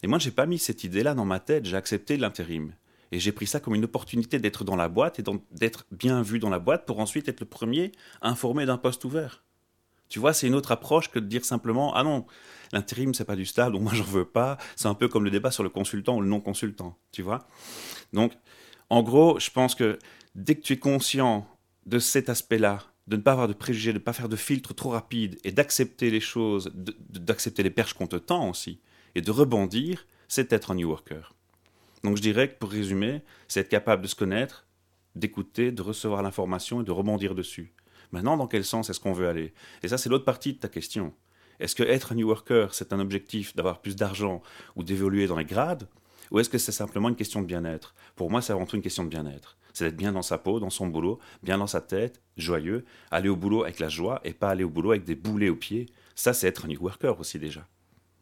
Et 0.02 0.06
moi, 0.06 0.18
j'ai 0.18 0.30
pas 0.30 0.46
mis 0.46 0.58
cette 0.58 0.84
idée-là 0.84 1.14
dans 1.14 1.24
ma 1.24 1.40
tête, 1.40 1.64
j'ai 1.64 1.76
accepté 1.76 2.16
l'intérim. 2.16 2.72
Et 3.10 3.18
j'ai 3.18 3.32
pris 3.32 3.46
ça 3.46 3.58
comme 3.58 3.74
une 3.74 3.84
opportunité 3.84 4.38
d'être 4.38 4.64
dans 4.64 4.76
la 4.76 4.88
boîte 4.88 5.18
et 5.18 5.24
d'être 5.52 5.86
bien 5.90 6.22
vu 6.22 6.38
dans 6.38 6.50
la 6.50 6.58
boîte 6.58 6.84
pour 6.86 7.00
ensuite 7.00 7.28
être 7.28 7.40
le 7.40 7.46
premier 7.46 7.92
informé 8.20 8.66
d'un 8.66 8.76
poste 8.76 9.04
ouvert. 9.04 9.44
Tu 10.08 10.18
vois, 10.18 10.32
c'est 10.32 10.46
une 10.46 10.54
autre 10.54 10.72
approche 10.72 11.10
que 11.10 11.18
de 11.18 11.26
dire 11.26 11.44
simplement 11.44 11.94
Ah 11.94 12.02
non, 12.02 12.26
l'intérim, 12.72 13.14
c'est 13.14 13.24
pas 13.24 13.36
du 13.36 13.46
stable, 13.46 13.72
donc 13.72 13.82
moi, 13.82 13.92
j'en 13.94 14.04
veux 14.04 14.24
pas. 14.24 14.58
C'est 14.76 14.88
un 14.88 14.94
peu 14.94 15.08
comme 15.08 15.24
le 15.24 15.30
débat 15.30 15.50
sur 15.50 15.62
le 15.62 15.68
consultant 15.70 16.16
ou 16.16 16.20
le 16.20 16.28
non-consultant. 16.28 16.96
Tu 17.12 17.22
vois 17.22 17.46
Donc, 18.12 18.32
en 18.90 19.02
gros, 19.02 19.38
je 19.38 19.50
pense 19.50 19.74
que 19.74 19.98
dès 20.34 20.54
que 20.54 20.62
tu 20.62 20.74
es 20.74 20.78
conscient 20.78 21.46
de 21.88 21.98
cet 21.98 22.28
aspect-là, 22.28 22.82
de 23.06 23.16
ne 23.16 23.22
pas 23.22 23.32
avoir 23.32 23.48
de 23.48 23.54
préjugés, 23.54 23.94
de 23.94 23.98
ne 23.98 24.02
pas 24.02 24.12
faire 24.12 24.28
de 24.28 24.36
filtre 24.36 24.74
trop 24.74 24.90
rapide 24.90 25.38
et 25.42 25.52
d'accepter 25.52 26.10
les 26.10 26.20
choses, 26.20 26.70
d'accepter 26.74 27.62
les 27.62 27.70
perches 27.70 27.94
qu'on 27.94 28.06
te 28.06 28.16
tend 28.16 28.50
aussi, 28.50 28.80
et 29.14 29.22
de 29.22 29.30
rebondir, 29.30 30.06
c'est 30.28 30.52
être 30.52 30.70
un 30.70 30.74
New 30.74 30.88
Worker. 30.90 31.34
Donc 32.04 32.18
je 32.18 32.22
dirais 32.22 32.50
que 32.50 32.58
pour 32.58 32.70
résumer, 32.70 33.22
c'est 33.48 33.60
être 33.60 33.70
capable 33.70 34.02
de 34.02 34.06
se 34.06 34.14
connaître, 34.14 34.66
d'écouter, 35.16 35.72
de 35.72 35.80
recevoir 35.80 36.22
l'information 36.22 36.82
et 36.82 36.84
de 36.84 36.92
rebondir 36.92 37.34
dessus. 37.34 37.72
Maintenant, 38.12 38.36
dans 38.36 38.46
quel 38.46 38.64
sens 38.64 38.90
est-ce 38.90 39.00
qu'on 39.00 39.14
veut 39.14 39.28
aller? 39.28 39.54
Et 39.82 39.88
ça, 39.88 39.96
c'est 39.96 40.10
l'autre 40.10 40.26
partie 40.26 40.52
de 40.52 40.58
ta 40.58 40.68
question. 40.68 41.14
Est-ce 41.60 41.74
que 41.74 41.82
être 41.82 42.12
un 42.12 42.16
New 42.16 42.28
Worker, 42.28 42.74
c'est 42.74 42.92
un 42.92 43.00
objectif 43.00 43.56
d'avoir 43.56 43.80
plus 43.80 43.96
d'argent 43.96 44.42
ou 44.76 44.82
d'évoluer 44.82 45.26
dans 45.26 45.38
les 45.38 45.46
grades? 45.46 45.88
Ou 46.30 46.38
est-ce 46.38 46.50
que 46.50 46.58
c'est 46.58 46.72
simplement 46.72 47.08
une 47.08 47.16
question 47.16 47.40
de 47.40 47.46
bien-être? 47.46 47.94
Pour 48.14 48.30
moi, 48.30 48.42
c'est 48.42 48.52
avant 48.52 48.66
tout 48.66 48.76
une 48.76 48.82
question 48.82 49.04
de 49.04 49.08
bien-être. 49.08 49.56
C'est 49.78 49.84
d'être 49.84 49.96
bien 49.96 50.10
dans 50.10 50.22
sa 50.22 50.38
peau, 50.38 50.58
dans 50.58 50.70
son 50.70 50.88
boulot, 50.88 51.20
bien 51.44 51.56
dans 51.56 51.68
sa 51.68 51.80
tête, 51.80 52.20
joyeux, 52.36 52.84
aller 53.12 53.28
au 53.28 53.36
boulot 53.36 53.62
avec 53.62 53.78
la 53.78 53.88
joie 53.88 54.20
et 54.24 54.32
pas 54.32 54.50
aller 54.50 54.64
au 54.64 54.68
boulot 54.68 54.90
avec 54.90 55.04
des 55.04 55.14
boulets 55.14 55.50
aux 55.50 55.54
pieds. 55.54 55.86
Ça, 56.16 56.32
c'est 56.32 56.48
être 56.48 56.64
un 56.64 56.68
New 56.68 56.82
Worker 56.82 57.20
aussi 57.20 57.38
déjà. 57.38 57.64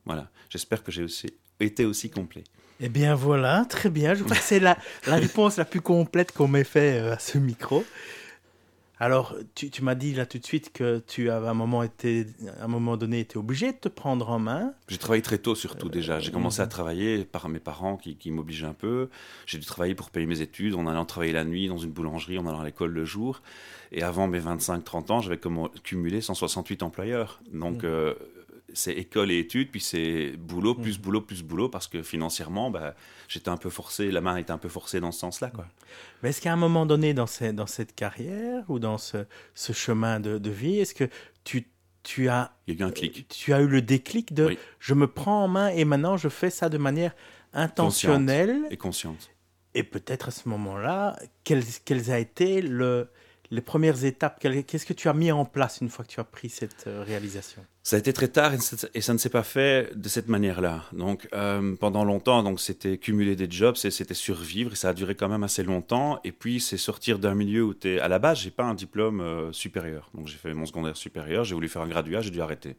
Voilà, 0.05 0.29
j'espère 0.51 0.85
que 0.85 0.93
j'ai 0.93 1.03
aussi 1.03 1.33
été 1.59 1.87
aussi 1.87 2.11
complet. 2.11 2.45
Eh 2.79 2.91
bien 2.91 3.15
voilà, 3.15 3.65
très 3.71 3.89
bien. 3.89 4.13
Je 4.13 4.23
crois 4.23 4.37
que 4.37 4.43
c'est 4.43 4.61
la, 4.61 4.77
la 5.07 5.17
réponse 5.17 5.57
la 5.57 5.65
plus 5.65 5.81
complète 5.81 6.31
qu'on 6.31 6.47
m'ait 6.47 6.63
fait 6.63 7.01
euh, 7.01 7.15
à 7.15 7.19
ce 7.19 7.39
micro. 7.39 7.87
Alors, 8.99 9.35
tu, 9.55 9.71
tu 9.71 9.85
m'as 9.85 9.95
dit 9.95 10.15
là 10.15 10.25
tout 10.25 10.39
de 10.39 10.45
suite 10.45 10.73
que 10.73 11.03
tu 11.07 11.29
avais 11.31 11.49
à 11.49 11.51
un 11.51 11.55
moment, 11.55 11.83
été, 11.83 12.27
à 12.61 12.65
un 12.65 12.69
moment 12.69 12.97
donné 12.97 13.21
été 13.21 13.37
obligé 13.37 13.73
de 13.73 13.77
te 13.77 13.89
prendre 13.89 14.31
en 14.31 14.39
main. 14.39 14.73
J'ai 14.89 14.97
travaillé 14.97 15.23
très 15.23 15.37
tôt 15.37 15.55
surtout 15.55 15.91
déjà. 15.91 16.19
J'ai 16.19 16.33
commencé 16.33 16.63
à 16.63 16.67
travailler 16.67 17.25
par 17.25 17.51
mes 17.51 17.59
parents 17.59 17.99
qui, 17.99 18.17
qui 18.17 18.31
m'obligeaient 18.31 18.67
un 18.67 18.73
peu. 18.73 19.11
J'ai 19.45 19.59
dû 19.59 19.67
travailler 19.67 19.95
pour 19.95 20.11
payer 20.11 20.27
mes 20.27 20.41
études 20.41 20.75
en 20.75 20.87
allant 20.87 21.05
travailler 21.05 21.35
la 21.35 21.45
nuit 21.45 21.69
dans 21.69 21.77
une 21.77 21.91
boulangerie, 21.91 22.39
en 22.39 22.47
allant 22.47 22.61
à 22.61 22.65
l'école 22.65 22.93
le 22.93 23.05
jour. 23.05 23.43
Et 23.93 24.03
avant 24.03 24.29
mes 24.29 24.41
25-30 24.41 25.13
ans, 25.13 25.21
j'avais 25.21 25.39
cumulé 25.83 26.23
168 26.23 26.83
employeurs. 26.83 27.41
Donc, 27.53 27.83
mmh. 27.83 27.87
euh, 27.87 28.15
c'est 28.77 28.93
école 28.93 29.31
et 29.31 29.39
études, 29.39 29.71
puis 29.71 29.81
c'est 29.81 30.37
boulot, 30.37 30.75
mm. 30.75 30.83
plus 30.83 30.99
boulot, 30.99 31.21
plus 31.21 31.43
boulot, 31.43 31.69
parce 31.69 31.89
que 31.89 32.03
financièrement, 32.03 32.71
bah, 32.71 32.95
j'étais 33.29 33.49
un 33.49 33.57
peu 33.57 33.71
forcé, 33.71 34.11
la 34.11 34.21
main 34.21 34.37
était 34.37 34.51
un 34.51 34.59
peu 34.59 34.69
forcée 34.69 35.01
dans 35.01 35.13
ce 35.13 35.21
sens-là. 35.21 35.51
Quoi. 35.51 35.67
Mais 36.23 36.31
est-ce 36.31 36.41
qu'à 36.41 36.53
un 36.53 36.57
moment 36.57 36.87
donné 36.87 37.15
dans, 37.15 37.27
dans 37.55 37.67
cette 37.67 37.95
carrière 37.95 38.65
ou 38.69 38.79
dans 38.79 38.99
ce, 38.99 39.25
chemin 39.55 40.21
de, 40.21 40.51
vie, 40.51 40.79
est-ce 40.79 40.95
que 40.95 41.09
tu, 41.45 41.69
tu 42.03 42.29
as... 42.29 42.53
Il 42.67 42.75
y 42.75 42.83
a 42.83 42.85
eu 42.85 42.89
un 42.89 42.93
clic. 42.93 43.27
Tu 43.29 43.53
as 43.53 43.61
eu 43.61 43.67
le 43.67 43.83
déclic 43.83 44.35
de 44.35 44.57
je 44.79 44.95
me 44.95 45.07
prends 45.07 45.45
en 45.45 45.49
main 45.49 45.69
et 45.69 45.85
maintenant 45.85 46.17
je 46.17 46.29
fais 46.29 46.51
ça 46.51 46.69
de 46.69 46.79
manière 46.79 47.15
intentionnelle. 47.53 48.67
et 48.71 48.77
consciente. 48.77 49.31
Et 49.75 49.83
peut-être 49.83 50.29
à 50.29 50.31
ce 50.31 50.49
moment-là, 50.49 51.19
quels, 51.45 51.65
quels 51.85 52.11
a 52.11 52.19
été 52.19 52.63
le 52.63 53.09
les 53.51 53.61
premières 53.61 54.05
étapes, 54.05 54.41
qu'est-ce 54.41 54.87
que 54.87 54.93
tu 54.93 55.09
as 55.09 55.15
mis 55.15 55.33
en 55.33 55.45
place 55.45 55.79
une 55.81 55.89
fois 55.89 56.05
que 56.05 56.11
tu 56.11 56.21
as 56.21 56.25
pris 56.25 56.49
cette 56.49 56.87
euh, 56.87 57.03
réalisation? 57.03 57.65
Ça 57.83 57.97
a 57.97 57.99
été 58.01 58.13
très 58.13 58.27
tard 58.29 58.53
et 58.53 59.01
ça 59.01 59.13
ne 59.13 59.19
s'est 59.19 59.31
pas 59.31 59.45
fait 59.45 59.97
de 59.97 60.09
cette 60.09 60.27
manière-là. 60.27 60.85
Donc 60.93 61.29
euh, 61.33 61.77
pendant 61.77 62.05
longtemps, 62.05 62.43
donc 62.43 62.59
c'était 62.59 62.99
cumuler 62.99 63.37
des 63.37 63.49
jobs, 63.49 63.77
c'était 63.77 64.15
survivre 64.15 64.73
et 64.73 64.75
ça 64.75 64.89
a 64.89 64.93
duré 64.93 65.15
quand 65.15 65.29
même 65.29 65.45
assez 65.45 65.63
longtemps. 65.63 66.19
Et 66.25 66.33
puis 66.33 66.61
c'est 66.61 66.79
sortir 66.79 67.21
d'un 67.21 67.35
milieu 67.35 67.63
où 67.63 67.75
tu 67.75 67.95
es 67.95 68.01
à 68.01 68.09
la 68.09 68.19
base, 68.19 68.41
j'ai 68.41 68.51
pas 68.51 68.65
un 68.65 68.75
diplôme 68.75 69.21
euh, 69.21 69.53
supérieur. 69.53 70.11
Donc 70.15 70.27
j'ai 70.27 70.37
fait 70.37 70.53
mon 70.53 70.67
secondaire 70.67 70.97
supérieur, 70.97 71.45
j'ai 71.45 71.55
voulu 71.55 71.69
faire 71.69 71.83
un 71.83 71.89
graduat, 71.89 72.23
j'ai 72.23 72.31
dû 72.31 72.41
arrêter. 72.41 72.77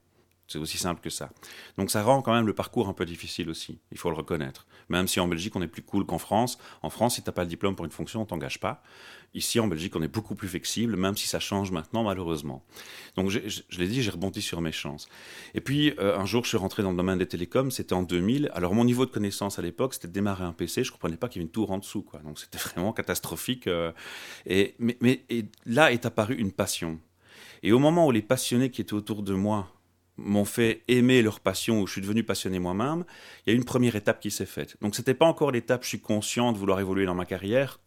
C'est 0.48 0.60
aussi 0.60 0.78
simple 0.78 1.02
que 1.02 1.10
ça. 1.10 1.30
Donc 1.78 1.92
ça 1.92 2.02
rend 2.04 2.22
quand 2.22 2.34
même 2.34 2.48
le 2.48 2.54
parcours 2.54 2.88
un 2.88 2.94
peu 2.94 3.06
difficile 3.06 3.50
aussi, 3.50 3.80
il 3.92 3.98
faut 3.98 4.10
le 4.10 4.16
reconnaître. 4.16 4.66
Même 4.88 5.08
si 5.08 5.20
en 5.20 5.28
Belgique 5.28 5.56
on 5.58 5.62
est 5.62 5.68
plus 5.68 5.82
cool 5.82 6.06
qu'en 6.06 6.18
France. 6.18 6.58
En 6.82 6.90
France, 6.90 7.16
si 7.16 7.22
tu 7.22 7.30
n'as 7.30 7.34
pas 7.34 7.44
le 7.44 7.50
diplôme 7.50 7.76
pour 7.76 7.84
une 7.84 7.92
fonction, 7.92 8.22
on 8.22 8.26
t'engage 8.26 8.60
pas. 8.60 8.82
Ici 9.34 9.60
en 9.60 9.68
Belgique, 9.68 9.94
on 9.98 10.02
est 10.02 10.08
beaucoup 10.08 10.36
plus 10.36 10.48
flexible, 10.48 10.96
même 10.96 11.18
si 11.18 11.28
ça 11.28 11.42
change 11.42 11.72
maintenant 11.72 12.04
malheureusement. 12.04 12.64
Donc 13.16 13.30
je, 13.30 13.40
l'ai 13.78 13.88
dit, 13.88 14.02
j'ai 14.02 14.10
rebondi 14.10 14.42
sur 14.42 14.62
mes 14.62 14.72
chances. 14.72 15.10
Et 15.54 15.60
puis 15.60 15.94
euh, 16.00 16.18
un 16.18 16.26
jour, 16.26 16.46
je 16.46 16.50
suis 16.50 16.58
rentré 16.58 16.82
dans 16.82 16.92
le 16.92 16.98
domaine 16.98 17.18
des 17.18 17.28
télécoms, 17.28 17.70
c'était 17.70 17.94
en 17.94 18.04
2000. 18.04 18.50
Alors 18.54 18.74
mon 18.74 18.86
niveau 18.86 19.06
de 19.06 19.12
connaissance 19.12 19.60
à 19.60 19.62
l'époque, 19.62 19.96
c'était 19.96 20.08
de 20.08 20.14
démarrer 20.14 20.46
un 20.46 20.54
PC, 20.54 20.86
je 20.86 20.94
comprenais 20.94 21.18
pas 21.18 21.28
qu'il 21.28 21.42
y 21.42 21.44
avait 21.44 21.48
une 21.48 21.52
tour 21.52 21.72
en 21.72 21.78
dessous. 21.78 22.06
Donc 22.24 22.40
c'était 22.40 22.58
vraiment 22.58 22.94
catastrophique. 22.94 23.68
Euh. 23.68 23.92
mais 24.46 25.26
et 25.30 25.46
là 25.66 25.92
est 25.92 26.06
apparue 26.06 26.36
une 26.36 26.54
passion. 26.54 27.00
Et 27.64 27.72
au 27.72 27.80
moment 27.80 28.08
où 28.08 28.12
les 28.12 28.22
passionnés 28.22 28.70
qui 28.70 28.82
étaient 28.82 28.94
autour 28.94 29.24
de 29.24 29.34
moi 29.34 29.72
m'ont 30.18 30.46
fait 30.46 30.84
aimer 30.88 31.22
leur 31.22 31.40
passion, 31.40 31.82
où 31.82 31.88
je 31.88 31.94
suis 31.94 32.02
devenu 32.02 32.24
passionné 32.24 32.60
moi-même, 32.60 33.06
il 33.46 33.52
y 33.52 33.54
a 33.54 33.56
une 33.56 33.66
première 33.66 33.96
étape 33.96 34.20
qui 34.20 34.32
s'est 34.32 34.46
faite. 34.46 34.76
Donc 34.82 34.96
ce 34.96 35.02
n'était 35.02 35.14
pas 35.14 35.26
encore 35.26 35.52
l'étape, 35.52 35.84
je 35.84 35.90
suis 35.90 36.02
conscient 36.02 36.52
de 36.52 36.58
vouloir 36.58 36.80
évoluer 36.80 37.06
dans 37.06 37.16
ma 37.16 37.26
carrière, 37.26 37.80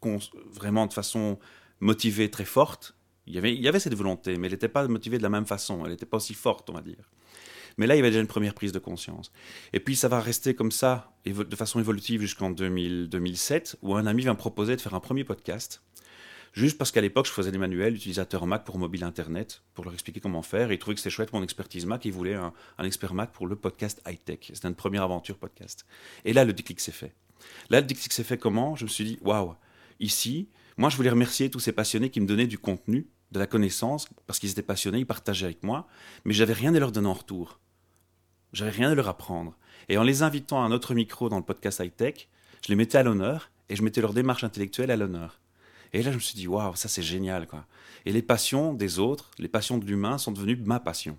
vraiment 0.52 0.86
de 0.86 0.92
façon 0.92 1.38
motivée, 1.80 2.30
très 2.30 2.44
forte. 2.44 2.96
Il 3.26 3.34
y 3.34 3.38
avait, 3.38 3.54
il 3.54 3.60
y 3.60 3.68
avait 3.68 3.80
cette 3.80 3.94
volonté, 3.94 4.36
mais 4.36 4.46
elle 4.46 4.52
n'était 4.52 4.68
pas 4.68 4.86
motivée 4.88 5.18
de 5.18 5.22
la 5.22 5.28
même 5.28 5.46
façon, 5.46 5.84
elle 5.84 5.92
n'était 5.92 6.06
pas 6.06 6.16
aussi 6.16 6.34
forte, 6.34 6.70
on 6.70 6.74
va 6.74 6.82
dire. 6.82 7.10
Mais 7.78 7.86
là, 7.86 7.94
il 7.94 7.98
y 7.98 8.00
avait 8.00 8.10
déjà 8.10 8.20
une 8.20 8.26
première 8.26 8.54
prise 8.54 8.72
de 8.72 8.78
conscience. 8.78 9.32
Et 9.72 9.80
puis, 9.80 9.96
ça 9.96 10.08
va 10.08 10.20
rester 10.20 10.54
comme 10.54 10.72
ça, 10.72 11.12
de 11.24 11.56
façon 11.56 11.80
évolutive 11.80 12.20
jusqu'en 12.20 12.50
2007, 12.50 13.76
où 13.82 13.94
un 13.94 14.06
ami 14.06 14.22
vient 14.22 14.32
me 14.32 14.38
proposer 14.38 14.76
de 14.76 14.80
faire 14.80 14.94
un 14.94 15.00
premier 15.00 15.24
podcast 15.24 15.82
juste 16.52 16.78
parce 16.78 16.90
qu'à 16.90 17.00
l'époque, 17.00 17.26
je 17.26 17.32
faisais 17.32 17.50
des 17.50 17.58
manuels 17.58 17.94
utilisateurs 17.94 18.46
Mac 18.46 18.64
pour 18.64 18.78
mobile 18.78 19.04
Internet, 19.04 19.62
pour 19.74 19.84
leur 19.84 19.94
expliquer 19.94 20.20
comment 20.20 20.42
faire. 20.42 20.70
Et 20.70 20.74
ils 20.74 20.78
trouvaient 20.78 20.94
que 20.94 21.00
c'était 21.00 21.10
chouette 21.10 21.32
mon 21.32 21.42
expertise 21.42 21.86
Mac. 21.86 22.04
Ils 22.04 22.12
voulaient 22.12 22.34
un, 22.34 22.52
expert 22.82 23.14
Mac 23.14 23.32
pour 23.32 23.46
le 23.46 23.56
podcast 23.56 24.02
high-tech. 24.06 24.50
C'était 24.52 24.68
une 24.68 24.74
première 24.74 25.02
aventure 25.02 25.38
podcast. 25.38 25.86
Et 26.24 26.32
là, 26.32 26.44
le 26.44 26.52
déclic 26.52 26.80
s'est 26.80 26.92
fait. 26.92 27.14
Là, 27.70 27.80
le 27.80 27.86
déclic 27.86 28.12
s'est 28.12 28.24
fait 28.24 28.38
comment? 28.38 28.76
Je 28.76 28.84
me 28.84 28.88
suis 28.88 29.04
dit, 29.04 29.18
waouh, 29.22 29.54
ici, 29.98 30.48
moi, 30.76 30.88
je 30.88 30.96
voulais 30.96 31.10
remercier 31.10 31.50
tous 31.50 31.60
ces 31.60 31.72
passionnés 31.72 32.10
qui 32.10 32.20
me 32.20 32.26
donnaient 32.26 32.46
du 32.46 32.58
contenu, 32.58 33.08
de 33.32 33.38
la 33.38 33.46
connaissance, 33.46 34.08
parce 34.26 34.38
qu'ils 34.38 34.50
étaient 34.50 34.62
passionnés, 34.62 34.98
ils 34.98 35.06
partageaient 35.06 35.46
avec 35.46 35.62
moi, 35.62 35.86
mais 36.24 36.34
j'avais 36.34 36.52
rien 36.52 36.74
à 36.74 36.78
leur 36.78 36.92
donner 36.92 37.08
en 37.08 37.14
retour. 37.14 37.60
J'avais 38.52 38.70
rien 38.70 38.90
à 38.90 38.94
leur 38.94 39.08
apprendre. 39.08 39.56
Et 39.88 39.98
en 39.98 40.02
les 40.02 40.22
invitant 40.22 40.62
à 40.62 40.66
un 40.66 40.72
autre 40.72 40.94
micro 40.94 41.28
dans 41.28 41.38
le 41.38 41.44
podcast 41.44 41.80
high-tech, 41.80 42.28
je 42.62 42.68
les 42.68 42.76
mettais 42.76 42.98
à 42.98 43.02
l'honneur 43.02 43.50
et 43.68 43.76
je 43.76 43.82
mettais 43.82 44.00
leur 44.00 44.12
démarche 44.12 44.44
intellectuelle 44.44 44.90
à 44.90 44.96
l'honneur. 44.96 45.39
Et 45.92 46.02
là, 46.02 46.10
je 46.10 46.16
me 46.16 46.20
suis 46.20 46.36
dit, 46.36 46.46
waouh, 46.46 46.74
ça 46.76 46.88
c'est 46.88 47.02
génial, 47.02 47.46
quoi. 47.46 47.66
Et 48.06 48.12
les 48.12 48.22
passions 48.22 48.74
des 48.74 48.98
autres, 48.98 49.30
les 49.38 49.48
passions 49.48 49.78
de 49.78 49.84
l'humain 49.84 50.18
sont 50.18 50.32
devenues 50.32 50.56
ma 50.56 50.80
passion. 50.80 51.18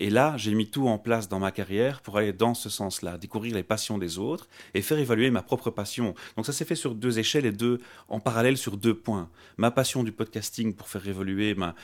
Et 0.00 0.10
là, 0.10 0.36
j'ai 0.36 0.54
mis 0.54 0.70
tout 0.70 0.86
en 0.86 0.96
place 0.96 1.28
dans 1.28 1.40
ma 1.40 1.50
carrière 1.50 2.00
pour 2.02 2.18
aller 2.18 2.32
dans 2.32 2.54
ce 2.54 2.70
sens-là, 2.70 3.18
découvrir 3.18 3.54
les 3.54 3.64
passions 3.64 3.98
des 3.98 4.18
autres 4.18 4.48
et 4.72 4.80
faire 4.80 4.98
évaluer 4.98 5.30
ma 5.30 5.42
propre 5.42 5.70
passion. 5.70 6.14
Donc 6.36 6.46
ça 6.46 6.52
s'est 6.52 6.64
fait 6.64 6.76
sur 6.76 6.94
deux 6.94 7.18
échelles 7.18 7.46
et 7.46 7.52
deux 7.52 7.80
en 8.08 8.20
parallèle 8.20 8.56
sur 8.56 8.76
deux 8.76 8.94
points. 8.94 9.28
Ma 9.56 9.72
passion 9.72 10.04
du 10.04 10.12
podcasting 10.12 10.74
pour 10.74 10.88
faire 10.88 11.06
évoluer 11.08 11.56
ma, 11.56 11.74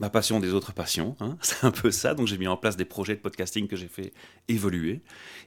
ma 0.00 0.10
passion 0.10 0.40
des 0.40 0.52
autres 0.52 0.72
passions. 0.72 1.14
Hein. 1.20 1.36
C'est 1.42 1.64
un 1.64 1.70
peu 1.70 1.92
ça. 1.92 2.14
Donc 2.14 2.26
j'ai 2.26 2.36
mis 2.36 2.48
en 2.48 2.56
place 2.56 2.76
des 2.76 2.84
projets 2.84 3.14
de 3.14 3.20
podcasting 3.20 3.68
que 3.68 3.76
j'ai 3.76 3.88
fait 3.88 4.12
évoluer. 4.48 5.00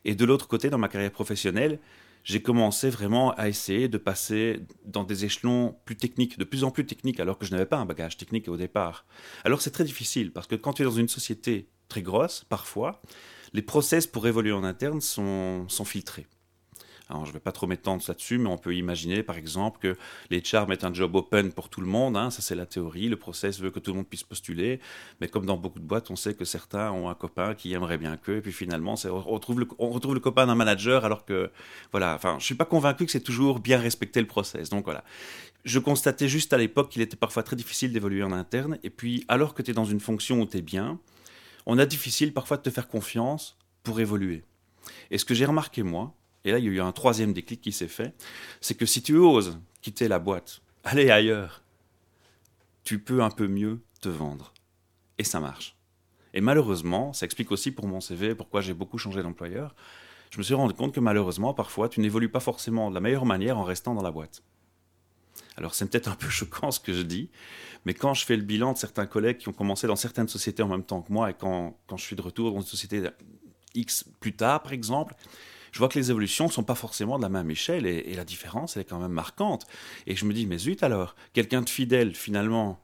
Et 0.06 0.16
de 0.16 0.24
l'autre 0.24 0.48
côté, 0.48 0.70
dans 0.70 0.78
ma 0.78 0.88
carrière 0.88 1.12
professionnelle, 1.12 1.80
j'ai 2.24 2.42
commencé 2.42 2.90
vraiment 2.90 3.32
à 3.34 3.50
essayer 3.50 3.88
de 3.88 3.98
passer 3.98 4.62
dans 4.86 5.04
des 5.04 5.26
échelons 5.26 5.76
plus 5.86 5.98
techniques, 5.98 6.38
de 6.38 6.44
plus 6.44 6.64
en 6.64 6.72
plus 6.72 6.86
techniques, 6.86 7.20
alors 7.20 7.38
que 7.38 7.46
je 7.46 7.52
n'avais 7.52 7.66
pas 7.66 7.78
un 7.78 7.86
bagage 7.86 8.18
technique 8.18 8.48
au 8.48 8.58
départ. 8.58 9.06
Alors 9.44 9.62
c'est 9.62 9.72
très 9.72 9.84
difficile, 9.84 10.32
parce 10.32 10.48
que 10.48 10.56
quand 10.56 10.74
tu 10.74 10.82
es 10.82 10.86
dans 10.86 10.92
une 10.92 11.10
société 11.10 11.70
très 11.90 12.02
grosse, 12.02 12.44
parfois, 12.44 13.02
les 13.54 13.62
process 13.62 14.08
pour 14.08 14.26
évoluer 14.28 14.52
en 14.52 14.64
interne 14.64 15.02
sont, 15.02 15.68
sont 15.68 15.86
filtrés. 15.86 16.26
Je 17.24 17.30
ne 17.30 17.34
vais 17.34 17.40
pas 17.40 17.52
trop 17.52 17.68
m'étendre 17.68 18.04
là-dessus, 18.08 18.38
mais 18.38 18.50
on 18.50 18.58
peut 18.58 18.76
imaginer, 18.76 19.24
par 19.24 19.38
exemple, 19.38 19.80
que 19.80 19.98
les 20.30 20.44
chars 20.44 20.68
mettent 20.68 20.84
un 20.84 20.94
job 20.94 21.16
open 21.16 21.52
pour 21.52 21.70
tout 21.70 21.82
le 21.82 21.88
monde. 21.88 22.18
Hein, 22.18 22.30
ça, 22.30 22.42
c'est 22.42 22.56
la 22.56 22.66
théorie. 22.66 23.10
Le 23.10 23.16
process 23.16 23.60
veut 23.60 23.72
que 23.72 23.80
tout 23.80 23.92
le 23.92 23.98
monde 23.98 24.08
puisse 24.08 24.24
postuler. 24.24 24.80
Mais 25.22 25.28
comme 25.28 25.46
dans 25.46 25.58
beaucoup 25.58 25.80
de 25.80 25.86
boîtes, 25.86 26.10
on 26.12 26.16
sait 26.16 26.34
que 26.34 26.46
certains 26.46 26.92
ont 26.92 27.10
un 27.10 27.16
copain 27.16 27.54
qui 27.54 27.74
aimerait 27.74 27.98
bien 27.98 28.18
qu'eux. 28.18 28.38
Et 28.38 28.42
puis 28.42 28.52
finalement, 28.52 28.96
on 29.06 29.22
retrouve, 29.22 29.60
le, 29.60 29.68
on 29.80 29.90
retrouve 29.90 30.14
le 30.14 30.20
copain 30.20 30.48
d'un 30.48 30.56
manager, 30.56 31.06
alors 31.06 31.26
que, 31.26 31.52
voilà, 31.92 32.16
enfin, 32.16 32.38
je 32.40 32.46
suis 32.46 32.56
pas 32.56 32.66
convaincu 32.66 33.06
que 33.06 33.12
c'est 33.12 33.20
toujours 33.20 33.60
bien 33.60 33.80
respecter 33.80 34.20
le 34.20 34.28
process. 34.28 34.70
Donc 34.70 34.86
voilà. 34.86 35.04
Je 35.66 35.80
constatais 35.80 36.28
juste 36.28 36.52
à 36.52 36.58
l'époque 36.58 36.90
qu'il 36.90 37.02
était 37.02 37.16
parfois 37.16 37.44
très 37.44 37.56
difficile 37.56 37.94
d'évoluer 37.94 38.24
en 38.24 38.34
interne. 38.34 38.80
Et 38.84 38.90
puis, 38.90 39.24
alors 39.28 39.54
que 39.54 39.62
tu 39.62 39.72
es 39.72 39.74
dans 39.74 39.86
une 39.86 40.02
fonction 40.02 40.42
où 40.42 40.46
tu 40.46 40.58
es 40.58 40.62
bien, 40.62 41.00
on 41.66 41.78
a 41.78 41.86
difficile 41.86 42.34
parfois 42.34 42.58
de 42.58 42.64
te 42.64 42.70
faire 42.70 42.88
confiance 42.88 43.58
pour 43.84 44.00
évoluer. 44.00 44.44
Et 45.12 45.18
ce 45.18 45.26
que 45.26 45.34
j'ai 45.34 45.46
remarqué, 45.46 45.84
moi, 45.84 46.14
et 46.46 46.52
là 46.52 46.60
il 46.60 46.66
y 46.66 46.68
a 46.68 46.72
eu 46.72 46.82
un 46.82 46.92
troisième 46.92 47.34
déclic 47.34 47.62
qui 47.62 47.72
s'est 47.72 47.88
fait, 47.88 48.14
c'est 48.62 48.76
que 48.76 48.86
si 48.86 49.02
tu 49.02 49.18
oses 49.18 49.60
quitter 49.82 50.08
la 50.08 50.20
boîte, 50.20 50.62
aller 50.84 51.10
ailleurs, 51.10 51.62
tu 52.84 53.00
peux 53.00 53.24
un 53.24 53.30
peu 53.30 53.48
mieux 53.48 53.82
te 54.02 54.10
vendre. 54.10 54.54
Et 55.18 55.24
ça 55.24 55.40
marche. 55.40 55.76
Et 56.34 56.42
malheureusement, 56.42 57.14
ça 57.14 57.26
explique 57.26 57.52
aussi 57.52 57.72
pour 57.72 57.88
mon 57.88 58.02
CV 58.02 58.36
pourquoi 58.36 58.62
j'ai 58.62 58.74
beaucoup 58.74 58.98
changé 58.98 59.22
d'employeur. 59.22 59.76
Je 60.32 60.40
me 60.40 60.44
suis 60.44 60.56
rendu 60.56 60.74
compte 60.74 60.94
que 60.94 61.00
malheureusement, 61.00 61.54
parfois, 61.54 61.90
tu 61.90 62.00
n'évolues 62.00 62.30
pas 62.30 62.40
forcément 62.40 62.90
de 62.90 62.96
la 62.96 63.02
meilleure 63.02 63.26
manière 63.26 63.58
en 63.58 63.64
restant 63.64 63.94
dans 63.94 64.02
la 64.02 64.12
boîte. 64.12 64.42
Alors 65.58 65.76
c'est 65.76 65.86
peut-être 65.86 66.10
un 66.10 66.16
peu 66.16 66.30
choquant 66.30 66.72
ce 66.72 66.80
que 66.80 66.94
je 66.94 67.02
dis, 67.04 67.30
mais 67.86 67.94
quand 67.94 68.14
je 68.14 68.26
fais 68.26 68.36
le 68.36 68.44
bilan 68.44 68.74
de 68.74 68.78
certains 68.78 69.06
collègues 69.06 69.38
qui 69.38 69.50
ont 69.50 69.54
commencé 69.54 69.88
dans 69.88 69.96
certaines 69.96 70.28
sociétés 70.28 70.64
en 70.64 70.68
même 70.68 70.84
temps 70.84 71.02
que 71.02 71.12
moi, 71.12 71.30
et 71.30 71.34
quand, 71.34 71.78
je 71.96 72.04
suis 72.04 72.16
de 72.16 72.22
retour 72.22 72.52
dans 72.52 72.62
une 72.62 72.66
société 72.66 73.04
X 73.76 74.06
plus 74.20 74.34
tard, 74.34 74.64
par 74.64 74.74
exemple, 74.74 75.16
je 75.74 75.80
vois 75.80 75.90
que 75.90 75.98
les 75.98 76.12
évolutions 76.12 76.46
ne 76.46 76.52
sont 76.52 76.64
pas 76.64 76.76
forcément 76.76 77.18
de 77.18 77.24
la 77.24 77.30
même 77.30 77.50
échelle 77.50 77.88
et, 77.88 78.14
la 78.14 78.24
différence, 78.24 78.78
elle 78.78 78.84
est 78.84 78.86
quand 78.86 79.00
même 79.00 79.12
marquante. 79.12 79.66
Et 80.06 80.16
je 80.16 80.26
me 80.26 80.34
dis, 80.34 80.46
mais 80.46 80.60
zut 80.60 80.84
alors, 80.84 81.16
quelqu'un 81.34 81.62
de 81.62 81.70
fidèle, 81.70 82.14
finalement, 82.14 82.80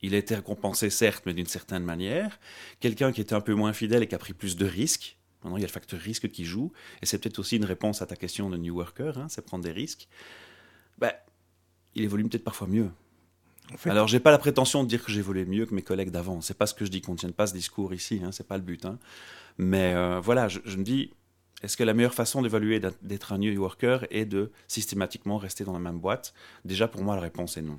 il 0.00 0.14
a 0.14 0.18
été 0.18 0.36
récompensé, 0.36 0.90
certes, 0.90 1.24
mais 1.26 1.34
d'une 1.34 1.48
certaine 1.48 1.82
manière. 1.82 2.38
Quelqu'un 2.78 3.10
qui 3.10 3.20
était 3.20 3.34
un 3.34 3.40
peu 3.40 3.52
moins 3.54 3.72
fidèle 3.72 4.04
et 4.04 4.06
qui 4.06 4.14
a 4.14 4.18
pris 4.18 4.32
plus 4.32 4.56
de 4.56 4.64
risques. 4.64 5.18
Maintenant, 5.42 5.56
il 5.56 5.60
y 5.60 5.64
a 5.64 5.66
le 5.66 5.72
facteur 5.72 5.98
risque 5.98 6.30
qui 6.30 6.44
joue. 6.44 6.72
Et 7.02 7.06
c'est 7.06 7.18
peut-être 7.18 7.40
aussi 7.40 7.56
une 7.56 7.64
réponse 7.64 8.00
à 8.00 8.06
ta 8.06 8.14
question 8.14 8.48
de 8.48 8.56
New 8.56 8.76
Worker, 8.76 9.18
hein, 9.18 9.26
c'est 9.28 9.44
prendre 9.44 9.64
des 9.64 9.72
risques. 9.72 10.06
Ben, 10.98 11.12
il 11.96 12.04
évolue 12.04 12.28
peut-être 12.28 12.44
parfois 12.44 12.68
mieux. 12.68 12.90
En 13.74 13.76
fait... 13.76 13.90
Alors, 13.90 14.06
j'ai 14.06 14.20
pas 14.20 14.30
la 14.30 14.38
prétention 14.38 14.84
de 14.84 14.88
dire 14.88 15.04
que 15.04 15.10
j'évolue 15.10 15.46
mieux 15.46 15.66
que 15.66 15.74
mes 15.74 15.82
collègues 15.82 16.10
d'avant. 16.10 16.40
C'est 16.42 16.56
pas 16.56 16.66
ce 16.66 16.74
que 16.74 16.84
je 16.84 16.92
dis, 16.92 17.00
qu'on 17.00 17.12
ne 17.12 17.18
tienne 17.18 17.32
pas 17.32 17.48
ce 17.48 17.54
discours 17.54 17.92
ici, 17.92 18.20
hein, 18.24 18.30
c'est 18.30 18.46
pas 18.46 18.56
le 18.56 18.62
but. 18.62 18.86
Hein. 18.86 19.00
Mais 19.58 19.94
euh, 19.94 20.20
voilà, 20.20 20.46
je, 20.48 20.60
me 20.76 20.84
dis, 20.84 21.12
est-ce 21.62 21.76
que 21.76 21.84
la 21.84 21.92
meilleure 21.92 22.14
façon 22.14 22.42
d'évaluer 22.42 22.80
d'être 23.02 23.32
un 23.32 23.38
New 23.38 23.60
Worker 23.60 24.06
est 24.10 24.24
de 24.24 24.50
systématiquement 24.66 25.36
rester 25.36 25.64
dans 25.64 25.72
la 25.72 25.78
même 25.78 25.98
boîte? 25.98 26.32
Déjà, 26.64 26.88
pour 26.88 27.02
moi, 27.02 27.14
la 27.16 27.22
réponse 27.22 27.56
est 27.56 27.62
non. 27.62 27.78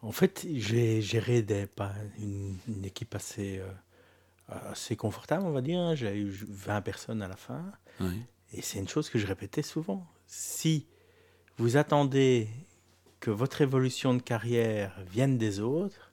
En 0.00 0.12
fait, 0.12 0.46
j'ai 0.54 1.02
géré 1.02 1.42
des, 1.42 1.66
une, 2.18 2.84
équipe 2.84 3.14
assez, 3.14 3.58
euh, 3.58 3.70
assez 4.48 4.96
confortable, 4.96 5.44
on 5.44 5.50
va 5.50 5.60
dire. 5.60 5.78
Hein. 5.78 5.94
J'ai 5.94 6.16
eu 6.16 6.30
20 6.30 6.80
personnes 6.82 7.22
à 7.22 7.28
la 7.28 7.36
fin. 7.36 7.64
Et 8.52 8.62
c'est 8.62 8.78
une 8.78 8.88
chose 8.88 9.10
que 9.10 9.18
je 9.18 9.26
répétais 9.26 9.62
souvent. 9.62 10.06
Si 10.26 10.86
vous 11.58 11.76
attendez 11.76 12.48
que 13.20 13.30
votre 13.30 13.60
évolution 13.60 14.14
de 14.14 14.22
carrière 14.22 15.00
vienne 15.10 15.38
des 15.38 15.60
autres, 15.60 16.12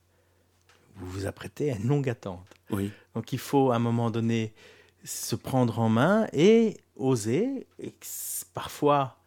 vous 0.96 1.10
vous 1.10 1.26
apprêtez 1.26 1.72
à 1.72 1.76
une 1.76 1.88
longue 1.88 2.10
attente. 2.10 2.48
Oui. 2.70 2.92
Donc 3.16 3.34
il 3.34 3.40
faut 3.40 3.72
à 3.72 3.76
un 3.76 3.80
moment 3.80 4.12
donné 4.12 4.54
se 5.04 5.36
prendre 5.36 5.80
en 5.80 5.90
main 5.90 6.28
et 6.34 6.78
oser. 6.96 7.68
Et 7.80 7.94
parfois, 8.54 9.18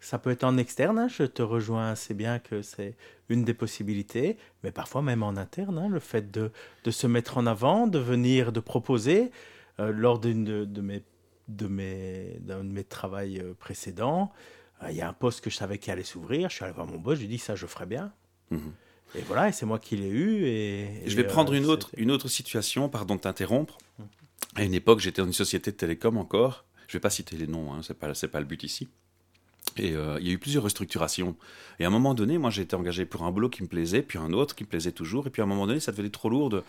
ça 0.00 0.18
peut 0.18 0.30
être 0.30 0.44
en 0.44 0.58
externe, 0.58 0.98
hein, 0.98 1.08
je 1.08 1.24
te 1.24 1.42
rejoins 1.42 1.90
assez 1.90 2.14
bien 2.14 2.38
que 2.38 2.62
c'est 2.62 2.94
une 3.28 3.44
des 3.44 3.54
possibilités, 3.54 4.36
mais 4.62 4.70
parfois 4.70 5.02
même 5.02 5.22
en 5.22 5.36
interne, 5.36 5.78
hein, 5.78 5.88
le 5.88 6.00
fait 6.00 6.30
de, 6.30 6.52
de, 6.84 6.90
se 6.90 7.06
mettre 7.06 7.38
en 7.38 7.46
avant, 7.46 7.86
de 7.86 7.98
venir, 7.98 8.52
de 8.52 8.60
proposer. 8.60 9.30
Euh, 9.80 9.90
lors 9.92 10.20
d'une 10.20 10.44
de, 10.44 10.64
de, 10.64 10.80
mes, 10.80 11.02
de, 11.48 11.66
mes, 11.66 12.36
d'un 12.40 12.62
de 12.62 12.70
mes 12.70 12.84
travaux 12.84 13.16
euh, 13.16 13.54
précédents, 13.58 14.30
euh, 14.82 14.90
il 14.90 14.96
y 14.96 15.00
a 15.00 15.08
un 15.08 15.12
poste 15.12 15.40
que 15.40 15.50
je 15.50 15.56
savais 15.56 15.78
qui 15.78 15.90
allait 15.90 16.04
s'ouvrir, 16.04 16.48
je 16.48 16.56
suis 16.56 16.64
allé 16.64 16.74
voir 16.74 16.86
mon 16.86 16.98
boss, 16.98 17.14
je 17.14 17.20
lui 17.20 17.26
ai 17.26 17.28
dit 17.28 17.38
ça 17.38 17.56
je 17.56 17.66
ferai 17.66 17.86
bien. 17.86 18.12
Mhm. 18.50 18.72
Et 19.16 19.22
voilà, 19.22 19.48
et 19.48 19.52
c'est 19.52 19.66
moi 19.66 19.78
qui 19.78 19.96
l'ai 19.96 20.08
eu. 20.08 20.44
Et, 20.44 21.02
je 21.06 21.16
vais 21.16 21.24
prendre 21.24 21.54
une, 21.54 21.66
autre, 21.66 21.90
une 21.96 22.10
autre 22.10 22.28
situation, 22.28 22.88
pardon 22.88 23.16
de 23.16 23.20
t'interrompre. 23.20 23.78
Mhm. 23.98 24.06
À 24.56 24.62
une 24.62 24.74
époque, 24.74 25.00
j'étais 25.00 25.20
dans 25.20 25.26
une 25.26 25.32
société 25.32 25.72
de 25.72 25.76
télécom 25.76 26.16
encore. 26.16 26.64
Je 26.86 26.92
ne 26.92 26.98
vais 26.98 27.00
pas 27.00 27.10
citer 27.10 27.36
les 27.36 27.46
noms, 27.46 27.72
hein, 27.72 27.80
ce 27.82 27.92
n'est 27.92 28.28
pas, 28.28 28.40
le 28.40 28.46
but 28.46 28.62
ici. 28.62 28.88
Et 29.76 29.94
euh, 29.94 30.18
il 30.20 30.28
y 30.28 30.30
a 30.30 30.32
eu 30.32 30.38
plusieurs 30.38 30.62
restructurations. 30.62 31.36
Et 31.80 31.84
à 31.84 31.88
un 31.88 31.90
moment 31.90 32.14
donné, 32.14 32.38
moi, 32.38 32.50
j'ai 32.50 32.62
été 32.62 32.76
engagé 32.76 33.04
pour 33.04 33.24
un 33.24 33.32
boulot 33.32 33.48
qui 33.48 33.62
me 33.62 33.68
plaisait, 33.68 34.02
puis 34.02 34.18
un 34.18 34.32
autre 34.32 34.54
qui 34.54 34.62
me 34.62 34.68
plaisait 34.68 34.92
toujours. 34.92 35.26
Et 35.26 35.30
puis 35.30 35.42
à 35.42 35.44
un 35.44 35.48
moment 35.48 35.66
donné, 35.66 35.80
ça 35.80 35.90
devenait 35.90 36.10
trop 36.10 36.28
lourd. 36.28 36.62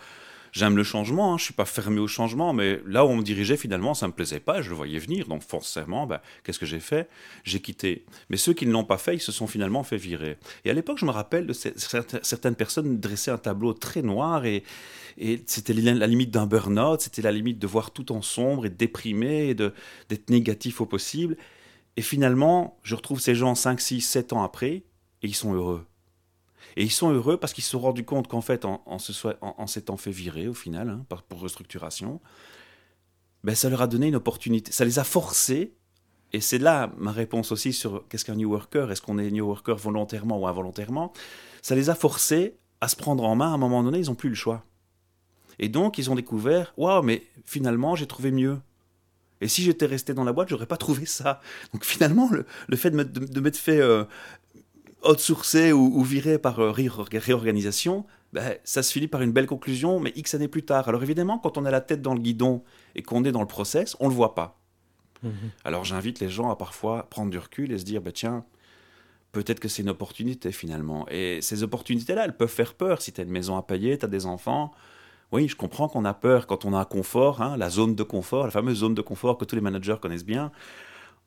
J'aime 0.56 0.76
le 0.76 0.84
changement, 0.84 1.34
hein, 1.34 1.38
je 1.38 1.44
suis 1.44 1.52
pas 1.52 1.66
fermé 1.66 2.00
au 2.00 2.06
changement, 2.06 2.54
mais 2.54 2.80
là 2.86 3.04
où 3.04 3.08
on 3.08 3.16
me 3.16 3.22
dirigeait 3.22 3.58
finalement, 3.58 3.92
ça 3.92 4.06
me 4.08 4.12
plaisait 4.12 4.40
pas, 4.40 4.62
je 4.62 4.70
le 4.70 4.74
voyais 4.74 4.98
venir, 4.98 5.28
donc 5.28 5.42
forcément, 5.42 6.06
bah, 6.06 6.22
qu'est-ce 6.42 6.58
que 6.58 6.64
j'ai 6.64 6.80
fait? 6.80 7.10
J'ai 7.44 7.60
quitté. 7.60 8.06
Mais 8.30 8.38
ceux 8.38 8.54
qui 8.54 8.66
ne 8.66 8.72
l'ont 8.72 8.84
pas 8.84 8.96
fait, 8.96 9.16
ils 9.16 9.20
se 9.20 9.32
sont 9.32 9.46
finalement 9.46 9.82
fait 9.82 9.98
virer. 9.98 10.38
Et 10.64 10.70
à 10.70 10.72
l'époque, 10.72 10.96
je 10.98 11.04
me 11.04 11.10
rappelle 11.10 11.46
de 11.46 11.52
certaines 11.52 12.54
personnes 12.54 12.98
dressaient 12.98 13.30
un 13.30 13.38
tableau 13.38 13.74
très 13.74 14.00
noir 14.00 14.46
et, 14.46 14.62
et 15.18 15.42
c'était 15.46 15.74
la 15.74 16.06
limite 16.06 16.30
d'un 16.30 16.46
burn-out, 16.46 17.02
c'était 17.02 17.22
la 17.22 17.32
limite 17.32 17.58
de 17.58 17.66
voir 17.66 17.90
tout 17.90 18.10
en 18.12 18.22
sombre 18.22 18.64
et 18.64 18.70
de 18.70 18.76
déprimé 18.76 19.50
et 19.50 19.54
d'être 19.54 20.30
négatif 20.30 20.80
au 20.80 20.86
possible. 20.86 21.36
Et 21.98 22.02
finalement, 22.02 22.78
je 22.82 22.94
retrouve 22.94 23.20
ces 23.20 23.34
gens 23.34 23.54
5, 23.54 23.78
6, 23.78 24.00
7 24.00 24.32
ans 24.32 24.42
après 24.42 24.70
et 24.70 24.84
ils 25.22 25.34
sont 25.34 25.52
heureux. 25.52 25.84
Et 26.76 26.84
ils 26.84 26.90
sont 26.90 27.10
heureux 27.10 27.38
parce 27.38 27.52
qu'ils 27.52 27.64
se 27.64 27.70
sont 27.70 27.80
rendus 27.80 28.04
compte 28.04 28.28
qu'en 28.28 28.42
fait, 28.42 28.64
en, 28.64 28.82
en 28.86 29.66
s'étant 29.66 29.96
fait 29.96 30.10
virer 30.10 30.46
au 30.46 30.54
final, 30.54 30.90
hein, 30.90 31.06
pour 31.28 31.40
restructuration, 31.40 32.20
ben, 33.44 33.54
ça 33.54 33.70
leur 33.70 33.80
a 33.80 33.86
donné 33.86 34.08
une 34.08 34.16
opportunité. 34.16 34.72
Ça 34.72 34.84
les 34.84 34.98
a 34.98 35.04
forcés. 35.04 35.72
Et 36.32 36.40
c'est 36.40 36.58
là 36.58 36.92
ma 36.98 37.12
réponse 37.12 37.52
aussi 37.52 37.72
sur 37.72 38.06
qu'est-ce 38.08 38.24
qu'un 38.24 38.34
New 38.34 38.50
Worker? 38.50 38.90
Est-ce 38.90 39.00
qu'on 39.00 39.18
est 39.18 39.30
New 39.30 39.46
Worker 39.46 39.76
volontairement 39.76 40.38
ou 40.38 40.46
involontairement? 40.46 41.12
Ça 41.62 41.74
les 41.74 41.88
a 41.88 41.94
forcés 41.94 42.56
à 42.80 42.88
se 42.88 42.96
prendre 42.96 43.24
en 43.24 43.36
main. 43.36 43.52
À 43.52 43.54
un 43.54 43.58
moment 43.58 43.82
donné, 43.82 44.00
ils 44.00 44.06
n'ont 44.06 44.14
plus 44.16 44.28
le 44.28 44.34
choix. 44.34 44.64
Et 45.58 45.68
donc, 45.68 45.96
ils 45.96 46.10
ont 46.10 46.16
découvert 46.16 46.74
Waouh, 46.76 47.02
mais 47.02 47.22
finalement, 47.44 47.94
j'ai 47.94 48.06
trouvé 48.06 48.32
mieux. 48.32 48.58
Et 49.40 49.48
si 49.48 49.62
j'étais 49.62 49.86
resté 49.86 50.12
dans 50.12 50.24
la 50.24 50.32
boîte, 50.32 50.48
j'aurais 50.48 50.66
pas 50.66 50.76
trouvé 50.76 51.06
ça. 51.06 51.40
Donc 51.72 51.84
finalement, 51.84 52.28
le, 52.30 52.76
fait 52.76 52.90
de 52.90 53.40
m'être 53.40 53.56
fait 53.56 53.80
euh, 53.80 54.04
outsourcer 55.08 55.72
ou, 55.72 55.90
ou 55.94 56.02
virer 56.02 56.38
par 56.38 56.60
euh, 56.60 56.72
réorganisation, 56.72 58.06
ben, 58.32 58.56
ça 58.64 58.82
se 58.82 58.92
finit 58.92 59.08
par 59.08 59.22
une 59.22 59.32
belle 59.32 59.46
conclusion, 59.46 60.00
mais 60.00 60.12
X 60.16 60.34
années 60.34 60.48
plus 60.48 60.64
tard. 60.64 60.88
Alors 60.88 61.02
évidemment, 61.02 61.38
quand 61.38 61.58
on 61.58 61.64
a 61.64 61.70
la 61.70 61.80
tête 61.80 62.02
dans 62.02 62.14
le 62.14 62.20
guidon 62.20 62.62
et 62.94 63.02
qu'on 63.02 63.24
est 63.24 63.32
dans 63.32 63.40
le 63.40 63.46
process, 63.46 63.96
on 64.00 64.08
le 64.08 64.14
voit 64.14 64.34
pas. 64.34 64.58
Mhm. 65.22 65.32
Alors 65.64 65.84
j'invite 65.84 66.20
les 66.20 66.28
gens 66.28 66.50
à 66.50 66.56
parfois 66.56 67.08
prendre 67.08 67.30
du 67.30 67.38
recul 67.38 67.72
et 67.72 67.78
se 67.78 67.84
dire, 67.84 68.02
bah, 68.02 68.12
tiens, 68.12 68.44
peut-être 69.32 69.60
que 69.60 69.68
c'est 69.68 69.82
une 69.82 69.90
opportunité 69.90 70.52
finalement. 70.52 71.06
Et 71.10 71.40
ces 71.42 71.62
opportunités-là, 71.62 72.24
elles 72.24 72.36
peuvent 72.36 72.48
faire 72.48 72.74
peur. 72.74 73.02
Si 73.02 73.12
tu 73.12 73.20
as 73.20 73.24
une 73.24 73.30
maison 73.30 73.56
à 73.56 73.62
payer, 73.62 73.98
tu 73.98 74.04
as 74.04 74.08
des 74.08 74.26
enfants, 74.26 74.72
oui, 75.32 75.48
je 75.48 75.56
comprends 75.56 75.88
qu'on 75.88 76.04
a 76.04 76.14
peur 76.14 76.46
quand 76.46 76.64
on 76.64 76.72
a 76.72 76.78
un 76.78 76.84
confort, 76.84 77.42
hein, 77.42 77.56
la 77.56 77.70
zone 77.70 77.94
de 77.94 78.02
confort, 78.02 78.44
la 78.44 78.50
fameuse 78.50 78.78
zone 78.78 78.94
de 78.94 79.02
confort 79.02 79.38
que 79.38 79.44
tous 79.44 79.56
les 79.56 79.62
managers 79.62 79.96
connaissent 80.00 80.24
bien. 80.24 80.52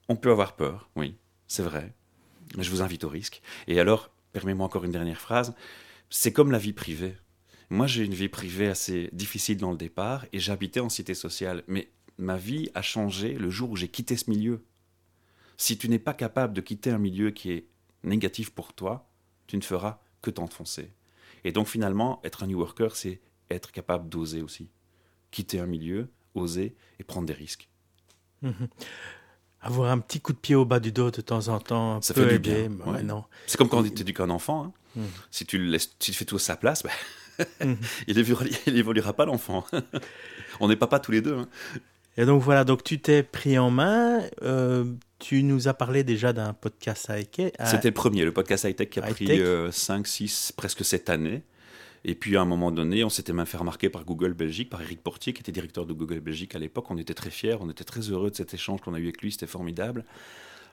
On 0.07 0.15
peut 0.15 0.31
avoir 0.31 0.55
peur, 0.55 0.89
oui, 0.95 1.15
c'est 1.47 1.63
vrai. 1.63 1.93
Je 2.57 2.69
vous 2.69 2.81
invite 2.81 3.03
au 3.03 3.09
risque. 3.09 3.41
Et 3.67 3.79
alors, 3.79 4.09
permets-moi 4.33 4.65
encore 4.65 4.85
une 4.85 4.91
dernière 4.91 5.21
phrase. 5.21 5.53
C'est 6.09 6.33
comme 6.33 6.51
la 6.51 6.57
vie 6.57 6.73
privée. 6.73 7.15
Moi, 7.69 7.85
j'ai 7.85 8.03
une 8.03 8.13
vie 8.13 8.29
privée 8.29 8.67
assez 8.67 9.09
difficile 9.13 9.57
dans 9.57 9.71
le 9.71 9.77
départ 9.77 10.25
et 10.33 10.39
j'habitais 10.39 10.79
en 10.79 10.89
cité 10.89 11.13
sociale. 11.13 11.63
Mais 11.67 11.89
ma 12.17 12.37
vie 12.37 12.69
a 12.73 12.81
changé 12.81 13.33
le 13.33 13.49
jour 13.49 13.69
où 13.69 13.75
j'ai 13.75 13.87
quitté 13.87 14.17
ce 14.17 14.29
milieu. 14.29 14.63
Si 15.57 15.77
tu 15.77 15.89
n'es 15.89 15.99
pas 15.99 16.13
capable 16.13 16.53
de 16.53 16.61
quitter 16.61 16.89
un 16.89 16.97
milieu 16.97 17.31
qui 17.31 17.51
est 17.51 17.67
négatif 18.03 18.49
pour 18.49 18.73
toi, 18.73 19.09
tu 19.45 19.57
ne 19.57 19.61
feras 19.61 19.99
que 20.21 20.31
t'enfoncer. 20.31 20.91
Et 21.43 21.51
donc 21.51 21.67
finalement, 21.67 22.21
être 22.23 22.43
un 22.43 22.47
new 22.47 22.59
worker, 22.59 22.95
c'est 22.95 23.21
être 23.49 23.71
capable 23.71 24.09
d'oser 24.09 24.41
aussi. 24.41 24.69
Quitter 25.31 25.59
un 25.59 25.65
milieu, 25.65 26.09
oser 26.33 26.75
et 26.99 27.03
prendre 27.03 27.27
des 27.27 27.33
risques. 27.33 27.69
Mhm. 28.41 28.67
Avoir 29.61 29.91
un 29.91 29.99
petit 29.99 30.21
coup 30.21 30.31
de 30.31 30.37
pied 30.37 30.55
au 30.55 30.65
bas 30.65 30.79
du 30.79 30.91
dos 30.91 31.11
de 31.11 31.21
temps 31.21 31.49
en 31.49 31.59
temps, 31.59 32.01
ça 32.01 32.13
fait 32.13 32.25
du 32.25 32.39
bien. 32.39 32.69
non. 33.03 33.25
C'est 33.45 33.57
comme 33.57 33.69
quand 33.69 33.83
tu 33.83 34.01
éduques 34.01 34.19
un 34.21 34.29
enfant. 34.29 34.65
Hein. 34.65 34.71
Mhm. 34.95 35.07
Si 35.31 35.45
tu 35.45 35.57
le 35.57 35.65
laisses, 35.65 35.97
tu 35.99 36.13
fais 36.13 36.25
tout 36.25 36.37
à 36.37 36.39
sa 36.39 36.55
place, 36.55 36.83
mhm. 37.63 37.77
il 38.07 38.15
n'évoluera 38.73 39.13
pas 39.13 39.25
l'enfant. 39.25 39.65
On 40.59 40.67
n'est 40.67 40.75
pas 40.75 40.87
tous 40.99 41.11
les 41.11 41.21
deux. 41.21 41.37
Hein. 41.37 41.47
Et 42.17 42.25
donc 42.25 42.41
voilà, 42.41 42.63
donc 42.63 42.83
tu 42.83 42.99
t'es 42.99 43.23
pris 43.23 43.57
en 43.57 43.69
main. 43.69 44.21
Euh, 44.41 44.85
tu 45.19 45.43
nous 45.43 45.67
as 45.67 45.73
parlé 45.73 46.03
déjà 46.03 46.33
d'un 46.33 46.53
podcast 46.53 47.07
high-tech. 47.09 47.53
C'était 47.65 47.89
le 47.89 47.93
premier, 47.93 48.25
le 48.25 48.33
podcast 48.33 48.65
high-tech 48.65 48.89
qui 48.89 48.99
a 48.99 49.03
pris 49.03 49.41
5, 49.71 50.07
6, 50.07 50.51
euh, 50.51 50.53
presque 50.57 50.83
7 50.83 51.09
années. 51.09 51.43
Et 52.05 52.15
puis 52.15 52.37
à 52.37 52.41
un 52.41 52.45
moment 52.45 52.71
donné, 52.71 53.03
on 53.03 53.09
s'était 53.09 53.33
même 53.33 53.45
fait 53.45 53.57
remarquer 53.57 53.89
par 53.89 54.05
Google 54.05 54.33
Belgique, 54.33 54.69
par 54.69 54.81
Eric 54.81 55.01
Portier, 55.01 55.33
qui 55.33 55.41
était 55.41 55.51
directeur 55.51 55.85
de 55.85 55.93
Google 55.93 56.21
Belgique 56.21 56.55
à 56.55 56.59
l'époque. 56.59 56.89
On 56.89 56.97
était 56.97 57.13
très 57.13 57.29
fiers, 57.29 57.57
on 57.59 57.69
était 57.69 57.83
très 57.83 58.01
heureux 58.01 58.31
de 58.31 58.35
cet 58.35 58.53
échange 58.53 58.81
qu'on 58.81 58.93
a 58.93 58.99
eu 58.99 59.03
avec 59.03 59.21
lui, 59.21 59.31
c'était 59.31 59.47
formidable. 59.47 60.05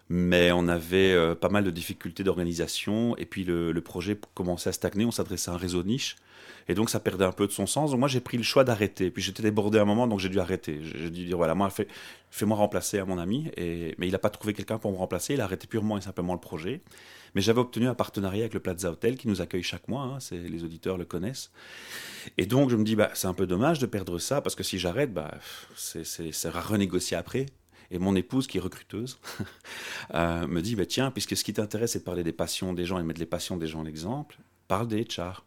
Mais 0.09 0.53
on 0.53 0.69
avait 0.69 1.13
euh, 1.13 1.35
pas 1.35 1.49
mal 1.49 1.65
de 1.65 1.71
difficultés 1.71 2.23
d'organisation, 2.23 3.17
et 3.17 3.27
puis 3.27 3.45
le, 3.45 3.81
projet 3.81 4.19
commençait 4.35 4.69
à 4.69 4.73
stagner, 4.73 5.05
on 5.05 5.11
s'adressait 5.11 5.51
à 5.51 5.55
un 5.55 5.57
réseau 5.57 5.83
niche, 5.83 6.17
et 6.69 6.75
donc 6.75 6.91
ça 6.91 7.01
perdait 7.01 7.25
un 7.25 7.33
peu 7.33 7.47
de 7.47 7.53
son 7.53 7.67
sens. 7.67 7.91
Donc 7.91 8.01
moi 8.01 8.09
j'ai 8.09 8.21
pris 8.21 8.37
le 8.37 8.45
choix 8.45 8.63
d'arrêter, 8.63 9.11
puis 9.11 9.23
j'étais 9.23 9.43
débordé 9.43 9.79
à 9.79 9.83
un 9.83 9.85
moment, 9.85 10.07
donc 10.07 10.21
j'ai 10.21 10.29
dû 10.29 10.39
arrêter. 10.39 10.81
J'ai 10.83 11.11
dû 11.11 11.27
dire, 11.27 11.37
voilà, 11.37 11.57
moi 11.57 11.71
fais, 11.71 11.89
fais-moi 12.31 12.57
remplacer 12.57 12.99
à 12.99 13.05
mon 13.05 13.19
ami, 13.19 13.51
mais 13.57 14.07
il 14.07 14.13
n'a 14.13 14.19
pas 14.19 14.31
trouvé 14.31 14.53
quelqu'un 14.53 14.79
pour 14.79 14.93
me 14.93 14.97
remplacer, 14.97 15.35
il 15.35 15.41
a 15.41 15.45
arrêté 15.45 15.67
purement 15.67 15.99
et 15.99 16.01
simplement 16.01 16.35
le 16.35 16.41
projet. 16.41 16.81
Mais 17.35 17.43
j'avais 17.43 17.61
obtenu 17.61 17.87
un 17.87 17.95
partenariat 17.95 18.45
avec 18.45 18.55
le 18.55 18.61
Plaza 18.61 18.91
Hotel 18.91 19.17
qui 19.17 19.29
nous 19.29 19.43
accueille 19.43 19.63
chaque 19.63 19.89
mois, 19.89 20.05
hein, 20.05 20.19
les 20.33 20.65
auditeurs 20.65 20.97
le 20.97 21.05
connaissent. 21.05 21.51
Et 22.39 22.47
donc 22.47 22.71
je 22.71 22.77
me 22.77 22.85
dis, 22.85 22.97
bah, 22.97 23.11
c'est 23.13 23.27
un 23.27 23.35
peu 23.35 23.47
dommage 23.47 23.79
de 23.79 23.87
perdre 23.87 24.19
ça, 24.19 24.41
parce 24.41 24.55
que 24.55 24.63
si 24.63 24.79
j'arrête, 24.79 25.13
bah, 25.13 25.35
c'est, 25.75 26.47
va 26.47 26.61
renégocier 26.61 27.17
après. 27.17 27.47
Et 27.91 27.99
mon 27.99 28.15
épouse, 28.17 28.47
qui 28.47 28.59
est 28.59 28.61
recruteuse, 28.61 29.19
euh, 30.15 30.47
me 30.47 30.61
dit, 30.61 30.77
bah, 30.77 30.87
tiens, 30.87 31.11
puisque 31.11 31.37
ce 31.37 31.45
qui 31.45 31.53
t'intéresse, 31.53 31.93
c'est 31.93 32.01
de 32.01 32.05
parler 32.05 32.25
des 32.25 32.33
passions 32.33 32.73
des 32.73 32.85
gens 32.85 32.99
et 32.99 33.03
mettre 33.03 33.21
les 33.21 33.27
passions 33.27 33.57
des 33.57 33.67
gens 33.67 33.81
en 33.81 33.87
exemple, 33.87 34.39
parle 34.69 34.89
des 34.89 35.05
HR. 35.05 35.45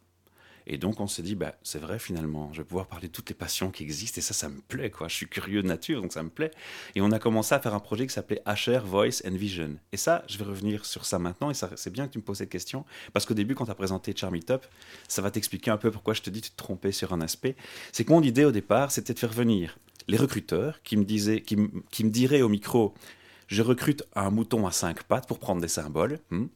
Et 0.66 0.78
donc 0.78 1.00
on 1.00 1.06
s'est 1.06 1.22
dit, 1.22 1.34
bah, 1.34 1.56
c'est 1.62 1.80
vrai 1.80 1.98
finalement, 1.98 2.50
je 2.52 2.58
vais 2.58 2.64
pouvoir 2.64 2.86
parler 2.86 3.08
de 3.08 3.12
toutes 3.12 3.28
les 3.28 3.34
passions 3.34 3.70
qui 3.70 3.82
existent 3.82 4.18
et 4.18 4.22
ça, 4.22 4.34
ça 4.34 4.48
me 4.48 4.60
plaît, 4.60 4.90
quoi. 4.90 5.08
Je 5.08 5.14
suis 5.14 5.26
curieux 5.26 5.62
de 5.62 5.66
nature, 5.66 6.00
donc 6.00 6.12
ça 6.12 6.22
me 6.22 6.28
plaît. 6.28 6.50
Et 6.94 7.00
on 7.00 7.10
a 7.10 7.18
commencé 7.18 7.54
à 7.54 7.60
faire 7.60 7.74
un 7.74 7.80
projet 7.80 8.06
qui 8.06 8.12
s'appelait 8.12 8.42
HR 8.46 8.84
Voice 8.84 9.22
and 9.26 9.34
Vision. 9.34 9.76
Et 9.92 9.96
ça, 9.96 10.22
je 10.28 10.38
vais 10.38 10.44
revenir 10.44 10.86
sur 10.86 11.06
ça 11.06 11.18
maintenant 11.18 11.50
et 11.50 11.54
c'est 11.54 11.90
bien 11.90 12.06
que 12.06 12.12
tu 12.12 12.18
me 12.18 12.22
poses 12.22 12.38
cette 12.38 12.50
question 12.50 12.84
parce 13.12 13.26
qu'au 13.26 13.34
début, 13.34 13.54
quand 13.54 13.64
tu 13.64 13.70
as 13.70 13.74
présenté 13.74 14.14
Charmy 14.16 14.40
Top, 14.40 14.66
ça 15.08 15.22
va 15.22 15.30
t'expliquer 15.30 15.70
un 15.70 15.76
peu 15.76 15.90
pourquoi 15.90 16.14
je 16.14 16.22
te 16.22 16.30
dis 16.30 16.40
de 16.40 16.46
te 16.46 16.56
tromper 16.56 16.92
sur 16.92 17.12
un 17.12 17.20
aspect. 17.20 17.56
C'est 17.92 18.04
que 18.04 18.12
mon 18.12 18.22
idée 18.22 18.44
au 18.44 18.52
départ, 18.52 18.92
c'était 18.92 19.14
de 19.14 19.18
faire 19.18 19.32
venir 19.32 19.76
les 20.10 20.16
recruteurs 20.16 20.82
qui 20.82 20.96
me, 20.96 21.04
disaient, 21.04 21.40
qui 21.40 21.56
qui 21.90 22.04
me 22.04 22.10
diraient 22.10 22.42
au 22.42 22.48
micro 22.48 22.94
je 23.50 23.62
recrute 23.62 24.04
un 24.14 24.30
mouton 24.30 24.66
à 24.66 24.70
cinq 24.70 25.02
pattes 25.02 25.26
pour 25.26 25.40
prendre 25.40 25.60
des 25.60 25.68
symboles. 25.68 26.20
Hmm. 26.30 26.46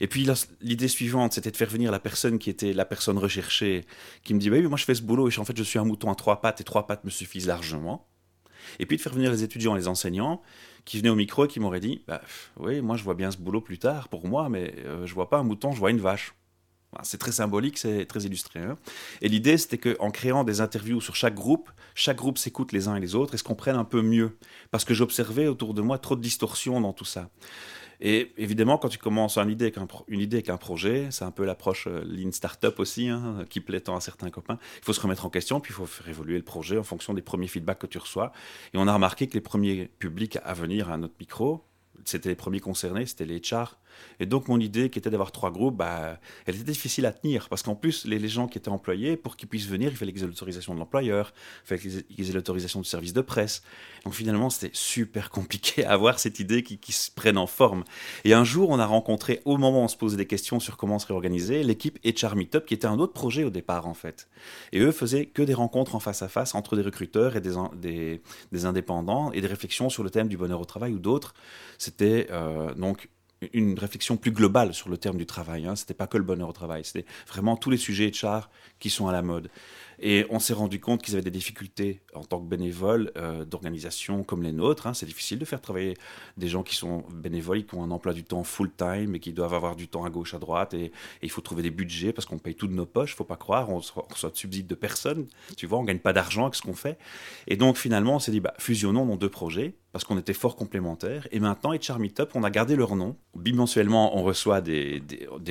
Et 0.00 0.06
puis 0.06 0.28
l'idée 0.60 0.88
suivante, 0.88 1.32
c'était 1.32 1.50
de 1.50 1.56
faire 1.56 1.70
venir 1.70 1.90
la 1.90 1.98
personne 1.98 2.38
qui 2.38 2.50
était 2.50 2.74
la 2.74 2.84
personne 2.84 3.16
recherchée, 3.16 3.86
qui 4.22 4.34
me 4.34 4.38
dit, 4.38 4.50
bah 4.50 4.56
oui, 4.58 4.66
moi 4.66 4.76
je 4.76 4.84
fais 4.84 4.94
ce 4.94 5.00
boulot 5.00 5.30
et 5.30 5.38
en 5.38 5.44
fait 5.46 5.56
je 5.56 5.62
suis 5.62 5.78
un 5.78 5.84
mouton 5.84 6.10
à 6.10 6.14
trois 6.14 6.42
pattes 6.42 6.60
et 6.60 6.64
trois 6.64 6.86
pattes 6.86 7.04
me 7.04 7.10
suffisent 7.10 7.46
largement. 7.46 8.06
Et 8.78 8.84
puis 8.84 8.98
de 8.98 9.02
faire 9.02 9.14
venir 9.14 9.32
les 9.32 9.42
étudiants, 9.42 9.74
les 9.74 9.88
enseignants, 9.88 10.42
qui 10.84 10.98
venaient 10.98 11.08
au 11.08 11.14
micro 11.14 11.46
et 11.46 11.48
qui 11.48 11.58
m'auraient 11.58 11.80
dit, 11.80 12.04
bah, 12.06 12.20
oui, 12.58 12.82
moi 12.82 12.98
je 12.98 13.02
vois 13.02 13.14
bien 13.14 13.30
ce 13.30 13.38
boulot 13.38 13.62
plus 13.62 13.78
tard 13.78 14.10
pour 14.10 14.28
moi, 14.28 14.50
mais 14.50 14.74
euh, 14.84 15.06
je 15.06 15.14
vois 15.14 15.30
pas 15.30 15.38
un 15.38 15.44
mouton, 15.44 15.72
je 15.72 15.78
vois 15.78 15.90
une 15.90 16.00
vache. 16.00 16.34
C'est 17.02 17.16
très 17.16 17.32
symbolique, 17.32 17.78
c'est 17.78 18.04
très 18.04 18.20
illustré. 18.24 18.60
Hein. 18.60 18.76
et 19.22 19.30
l'idée, 19.30 19.56
c'était 19.56 19.78
qu'en 19.78 20.10
créant 20.10 20.44
des 20.44 20.60
interviews 20.60 21.00
sur 21.00 21.16
chaque 21.16 21.34
groupe, 21.34 21.70
chaque 21.94 22.16
groupe 22.16 22.38
s'écoute 22.38 22.72
les 22.72 22.88
uns 22.88 22.96
et 22.96 23.00
les 23.00 23.14
autres 23.14 23.34
et 23.34 23.38
se 23.38 23.44
comprenne 23.44 23.76
un 23.76 23.84
peu 23.84 24.02
mieux? 24.02 24.36
Parce 24.70 24.84
que 24.84 24.94
j'observais 24.94 25.46
autour 25.46 25.74
de 25.74 25.82
moi 25.82 25.98
trop 25.98 26.16
de 26.16 26.22
distorsions 26.22 26.80
dans 26.80 26.92
tout 26.92 27.04
ça. 27.04 27.30
Et 28.04 28.32
évidemment, 28.36 28.78
quand 28.78 28.88
tu 28.88 28.98
commences 28.98 29.38
une 29.38 29.48
idée 29.48 29.66
avec 29.66 29.78
un, 29.78 29.86
une 30.08 30.18
idée 30.18 30.38
avec 30.38 30.48
un 30.48 30.56
projet, 30.56 31.06
c'est 31.12 31.24
un 31.24 31.30
peu 31.30 31.44
l'approche 31.44 31.86
euh, 31.86 32.02
Lean 32.04 32.32
Startup 32.32 32.76
aussi, 32.80 33.08
hein, 33.08 33.44
qui 33.48 33.60
plaît 33.60 33.80
tant 33.80 33.94
à 33.94 34.00
certains 34.00 34.28
copains. 34.30 34.58
Il 34.78 34.84
faut 34.84 34.92
se 34.92 35.00
remettre 35.00 35.24
en 35.24 35.30
question, 35.30 35.60
puis 35.60 35.72
il 35.72 35.76
faut 35.76 35.86
faire 35.86 36.08
évoluer 36.08 36.36
le 36.36 36.42
projet 36.42 36.76
en 36.76 36.82
fonction 36.82 37.14
des 37.14 37.22
premiers 37.22 37.46
feedbacks 37.46 37.78
que 37.78 37.86
tu 37.86 37.98
reçois. 37.98 38.32
Et 38.74 38.78
on 38.78 38.88
a 38.88 38.92
remarqué 38.92 39.28
que 39.28 39.34
les 39.34 39.40
premiers 39.40 39.88
publics 40.00 40.38
à 40.42 40.52
venir 40.52 40.90
à 40.90 40.96
notre 40.96 41.14
micro, 41.20 41.64
c'était 42.04 42.28
les 42.28 42.34
premiers 42.34 42.58
concernés, 42.58 43.06
c'était 43.06 43.24
les 43.24 43.40
chars. 43.40 43.78
Et 44.20 44.26
donc 44.26 44.48
mon 44.48 44.60
idée 44.60 44.90
qui 44.90 44.98
était 44.98 45.10
d'avoir 45.10 45.32
trois 45.32 45.50
groupes, 45.50 45.76
bah, 45.76 46.18
elle 46.46 46.54
était 46.54 46.64
difficile 46.64 47.06
à 47.06 47.12
tenir 47.12 47.48
parce 47.48 47.62
qu'en 47.62 47.74
plus 47.74 48.04
les, 48.04 48.28
gens 48.28 48.46
qui 48.46 48.58
étaient 48.58 48.68
employés, 48.68 49.16
pour 49.16 49.36
qu'ils 49.36 49.48
puissent 49.48 49.66
venir, 49.66 49.90
il 49.90 49.96
fallait 49.96 50.12
qu'ils 50.12 50.22
aient 50.22 50.26
l'autorisation 50.26 50.74
de 50.74 50.78
l'employeur, 50.78 51.34
il 51.64 51.66
fallait 51.66 51.80
qu'ils 52.04 52.30
aient 52.30 52.32
l'autorisation 52.32 52.80
du 52.80 52.88
service 52.88 53.12
de 53.12 53.20
presse. 53.20 53.62
Donc 54.04 54.14
finalement 54.14 54.50
c'était 54.50 54.70
super 54.74 55.30
compliqué 55.30 55.84
à 55.84 55.92
avoir 55.92 56.18
cette 56.18 56.40
idée 56.40 56.62
qui, 56.62 56.92
se 56.92 57.10
prenne 57.10 57.38
en 57.38 57.46
forme. 57.46 57.84
Et 58.24 58.34
un 58.34 58.44
jour 58.44 58.70
on 58.70 58.78
a 58.78 58.86
rencontré, 58.86 59.40
au 59.44 59.56
moment 59.56 59.80
où 59.80 59.84
on 59.84 59.88
se 59.88 59.96
posait 59.96 60.16
des 60.16 60.26
questions 60.26 60.60
sur 60.60 60.76
comment 60.76 60.98
se 60.98 61.06
réorganiser, 61.06 61.62
l'équipe 61.62 61.98
HR 62.04 62.36
Meetup 62.36 62.66
qui 62.66 62.74
était 62.74 62.86
un 62.86 62.98
autre 62.98 63.12
projet 63.12 63.44
au 63.44 63.50
départ 63.50 63.86
en 63.86 63.94
fait. 63.94 64.28
Et 64.72 64.80
eux 64.80 64.92
faisaient 64.92 65.26
que 65.26 65.42
des 65.42 65.54
rencontres 65.54 65.94
en 65.94 66.00
face 66.00 66.22
à 66.22 66.28
face 66.28 66.54
entre 66.54 66.76
des 66.76 66.82
recruteurs 66.82 67.36
et 67.36 67.40
des, 67.40 67.54
des, 67.76 68.20
des 68.52 68.66
indépendants 68.66 69.32
et 69.32 69.40
des 69.40 69.46
réflexions 69.46 69.88
sur 69.88 70.02
le 70.02 70.10
thème 70.10 70.28
du 70.28 70.36
bonheur 70.36 70.60
au 70.60 70.64
travail 70.64 70.92
ou 70.92 70.98
d'autres. 70.98 71.34
C'était 71.78 72.28
euh, 72.30 72.74
donc 72.74 73.08
une 73.52 73.78
réflexion 73.78 74.16
plus 74.16 74.30
globale 74.30 74.74
sur 74.74 74.88
le 74.88 74.96
terme 74.96 75.16
du 75.16 75.26
travail. 75.26 75.66
Hein. 75.66 75.76
Ce 75.76 75.82
n'était 75.82 75.94
pas 75.94 76.06
que 76.06 76.16
le 76.16 76.24
bonheur 76.24 76.48
au 76.48 76.52
travail, 76.52 76.84
c'était 76.84 77.06
vraiment 77.28 77.56
tous 77.56 77.70
les 77.70 77.76
sujets 77.76 78.10
HR 78.10 78.50
qui 78.78 78.90
sont 78.90 79.08
à 79.08 79.12
la 79.12 79.22
mode. 79.22 79.48
Et 80.04 80.26
on 80.30 80.40
s'est 80.40 80.52
rendu 80.52 80.80
compte 80.80 81.00
qu'ils 81.00 81.14
avaient 81.14 81.22
des 81.22 81.30
difficultés 81.30 82.00
en 82.12 82.24
tant 82.24 82.40
que 82.40 82.46
bénévoles 82.46 83.12
euh, 83.16 83.44
d'organisation 83.44 84.24
comme 84.24 84.42
les 84.42 84.50
nôtres. 84.50 84.88
Hein. 84.88 84.94
C'est 84.94 85.06
difficile 85.06 85.38
de 85.38 85.44
faire 85.44 85.60
travailler 85.60 85.96
des 86.36 86.48
gens 86.48 86.64
qui 86.64 86.74
sont 86.74 87.04
bénévoles, 87.14 87.64
qui 87.64 87.76
ont 87.76 87.84
un 87.84 87.90
emploi 87.92 88.12
du 88.12 88.24
temps 88.24 88.42
full-time 88.42 89.14
et 89.14 89.20
qui 89.20 89.32
doivent 89.32 89.54
avoir 89.54 89.76
du 89.76 89.86
temps 89.86 90.04
à 90.04 90.10
gauche, 90.10 90.34
à 90.34 90.40
droite. 90.40 90.74
Et, 90.74 90.90
il 91.22 91.30
faut 91.30 91.40
trouver 91.40 91.62
des 91.62 91.70
budgets 91.70 92.12
parce 92.12 92.26
qu'on 92.26 92.38
paye 92.38 92.56
tout 92.56 92.66
de 92.66 92.72
nos 92.72 92.84
poches, 92.84 93.14
faut 93.14 93.22
pas 93.22 93.36
croire. 93.36 93.70
On 93.70 93.76
reçoit 93.76 94.30
de 94.30 94.36
subsides 94.36 94.66
de 94.66 94.74
personne. 94.74 95.28
Tu 95.56 95.66
vois, 95.66 95.78
on 95.78 95.84
gagne 95.84 96.00
pas 96.00 96.12
d'argent 96.12 96.42
avec 96.42 96.56
ce 96.56 96.62
qu'on 96.62 96.74
fait. 96.74 96.98
Et 97.46 97.56
donc 97.56 97.76
finalement, 97.76 98.16
on 98.16 98.18
s'est 98.18 98.32
dit, 98.32 98.40
bah, 98.40 98.54
fusionnons 98.58 99.06
nos 99.06 99.16
deux 99.16 99.28
projets 99.28 99.74
parce 99.92 100.04
qu'on 100.04 100.18
était 100.18 100.32
fort 100.32 100.56
complémentaires. 100.56 101.28
Et 101.30 101.38
maintenant, 101.38 101.72
HR 101.72 102.00
Meetup, 102.00 102.30
on 102.34 102.42
a 102.42 102.50
gardé 102.50 102.74
leur 102.74 102.96
nom. 102.96 103.16
Bimensuellement, 103.36 104.18
on 104.18 104.24
reçoit 104.24 104.60
des, 104.60 105.00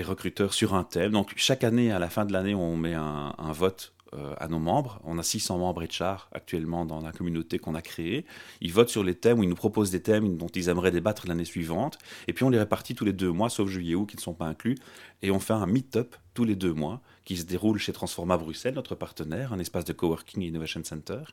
recruteurs 0.03 0.53
sur 0.53 0.73
un 0.73 0.83
thème. 0.83 1.13
Donc 1.13 1.31
chaque 1.37 1.63
année, 1.63 1.91
à 1.91 1.99
la 1.99 2.09
fin 2.09 2.25
de 2.25 2.33
l'année, 2.33 2.53
on 2.53 2.75
met 2.75 2.95
un 2.95 3.51
vote 3.53 3.93
euh, 4.13 4.33
à 4.39 4.49
nos 4.49 4.59
membres. 4.59 4.99
On 5.05 5.17
a 5.19 5.23
600 5.23 5.59
membres 5.59 5.83
HR 5.83 6.27
actuellement 6.33 6.85
dans 6.85 6.99
la 6.99 7.13
communauté 7.13 7.59
qu'on 7.59 7.75
a 7.75 7.81
créée. 7.81 8.25
Ils 8.59 8.73
votent 8.73 8.89
sur 8.89 9.05
les 9.05 9.15
thèmes 9.15 9.39
ou 9.39 9.43
ils 9.43 9.49
nous 9.49 9.55
proposent 9.55 9.89
des 9.89 10.01
thèmes 10.01 10.35
dont 10.35 10.49
ils 10.49 10.67
aimeraient 10.67 10.91
débattre 10.91 11.29
l'année 11.29 11.45
suivante. 11.45 11.97
Et 12.27 12.33
puis 12.33 12.43
on 12.43 12.49
les 12.49 12.59
répartit 12.59 12.93
tous 12.93 13.05
les 13.05 13.13
deux 13.13 13.31
mois, 13.31 13.49
sauf 13.49 13.69
juillet 13.69 13.95
août 13.95 14.07
qui 14.07 14.17
ne 14.17 14.21
sont 14.21 14.33
pas 14.33 14.47
inclus. 14.47 14.75
Et 15.21 15.31
on 15.31 15.39
fait 15.39 15.53
un 15.53 15.65
meet-up 15.65 16.13
tous 16.33 16.43
les 16.43 16.57
deux 16.57 16.73
mois 16.73 17.01
qui 17.23 17.37
se 17.37 17.45
déroule 17.45 17.77
chez 17.77 17.93
Transforma 17.93 18.35
Bruxelles, 18.35 18.73
notre 18.73 18.95
partenaire, 18.95 19.53
un 19.53 19.59
espace 19.59 19.85
de 19.85 19.93
coworking 19.93 20.43
et 20.43 20.47
innovation 20.47 20.83
center. 20.83 21.23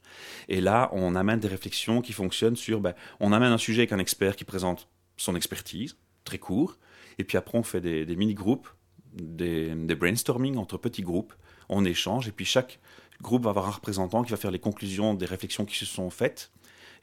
Et 0.48 0.60
là, 0.60 0.88
on 0.92 1.16
amène 1.16 1.40
des 1.40 1.48
réflexions 1.48 2.00
qui 2.00 2.12
fonctionnent 2.12 2.54
sur, 2.54 2.80
ben, 2.80 2.94
on 3.18 3.32
amène 3.32 3.50
un 3.50 3.58
sujet 3.58 3.80
avec 3.80 3.92
un 3.92 3.98
expert 3.98 4.36
qui 4.36 4.44
présente 4.44 4.86
son 5.16 5.34
expertise, 5.34 5.96
très 6.22 6.38
court. 6.38 6.76
Et 7.18 7.24
puis 7.24 7.38
après, 7.38 7.58
on 7.58 7.64
fait 7.64 7.80
des, 7.80 8.14
mini-groupes, 8.14 8.68
des 9.14 9.74
brainstorming 9.96 10.58
entre 10.58 10.78
petits 10.78 11.02
groupes 11.02 11.34
on 11.68 11.84
échange, 11.84 12.28
et 12.28 12.32
puis 12.32 12.44
chaque 12.44 12.78
groupe 13.22 13.44
va 13.44 13.50
avoir 13.50 13.66
un 13.66 13.72
représentant 13.72 14.22
qui 14.22 14.30
va 14.30 14.36
faire 14.36 14.50
les 14.50 14.58
conclusions 14.58 15.14
des 15.14 15.26
réflexions 15.26 15.64
qui 15.64 15.76
se 15.76 15.86
sont 15.86 16.10
faites, 16.10 16.50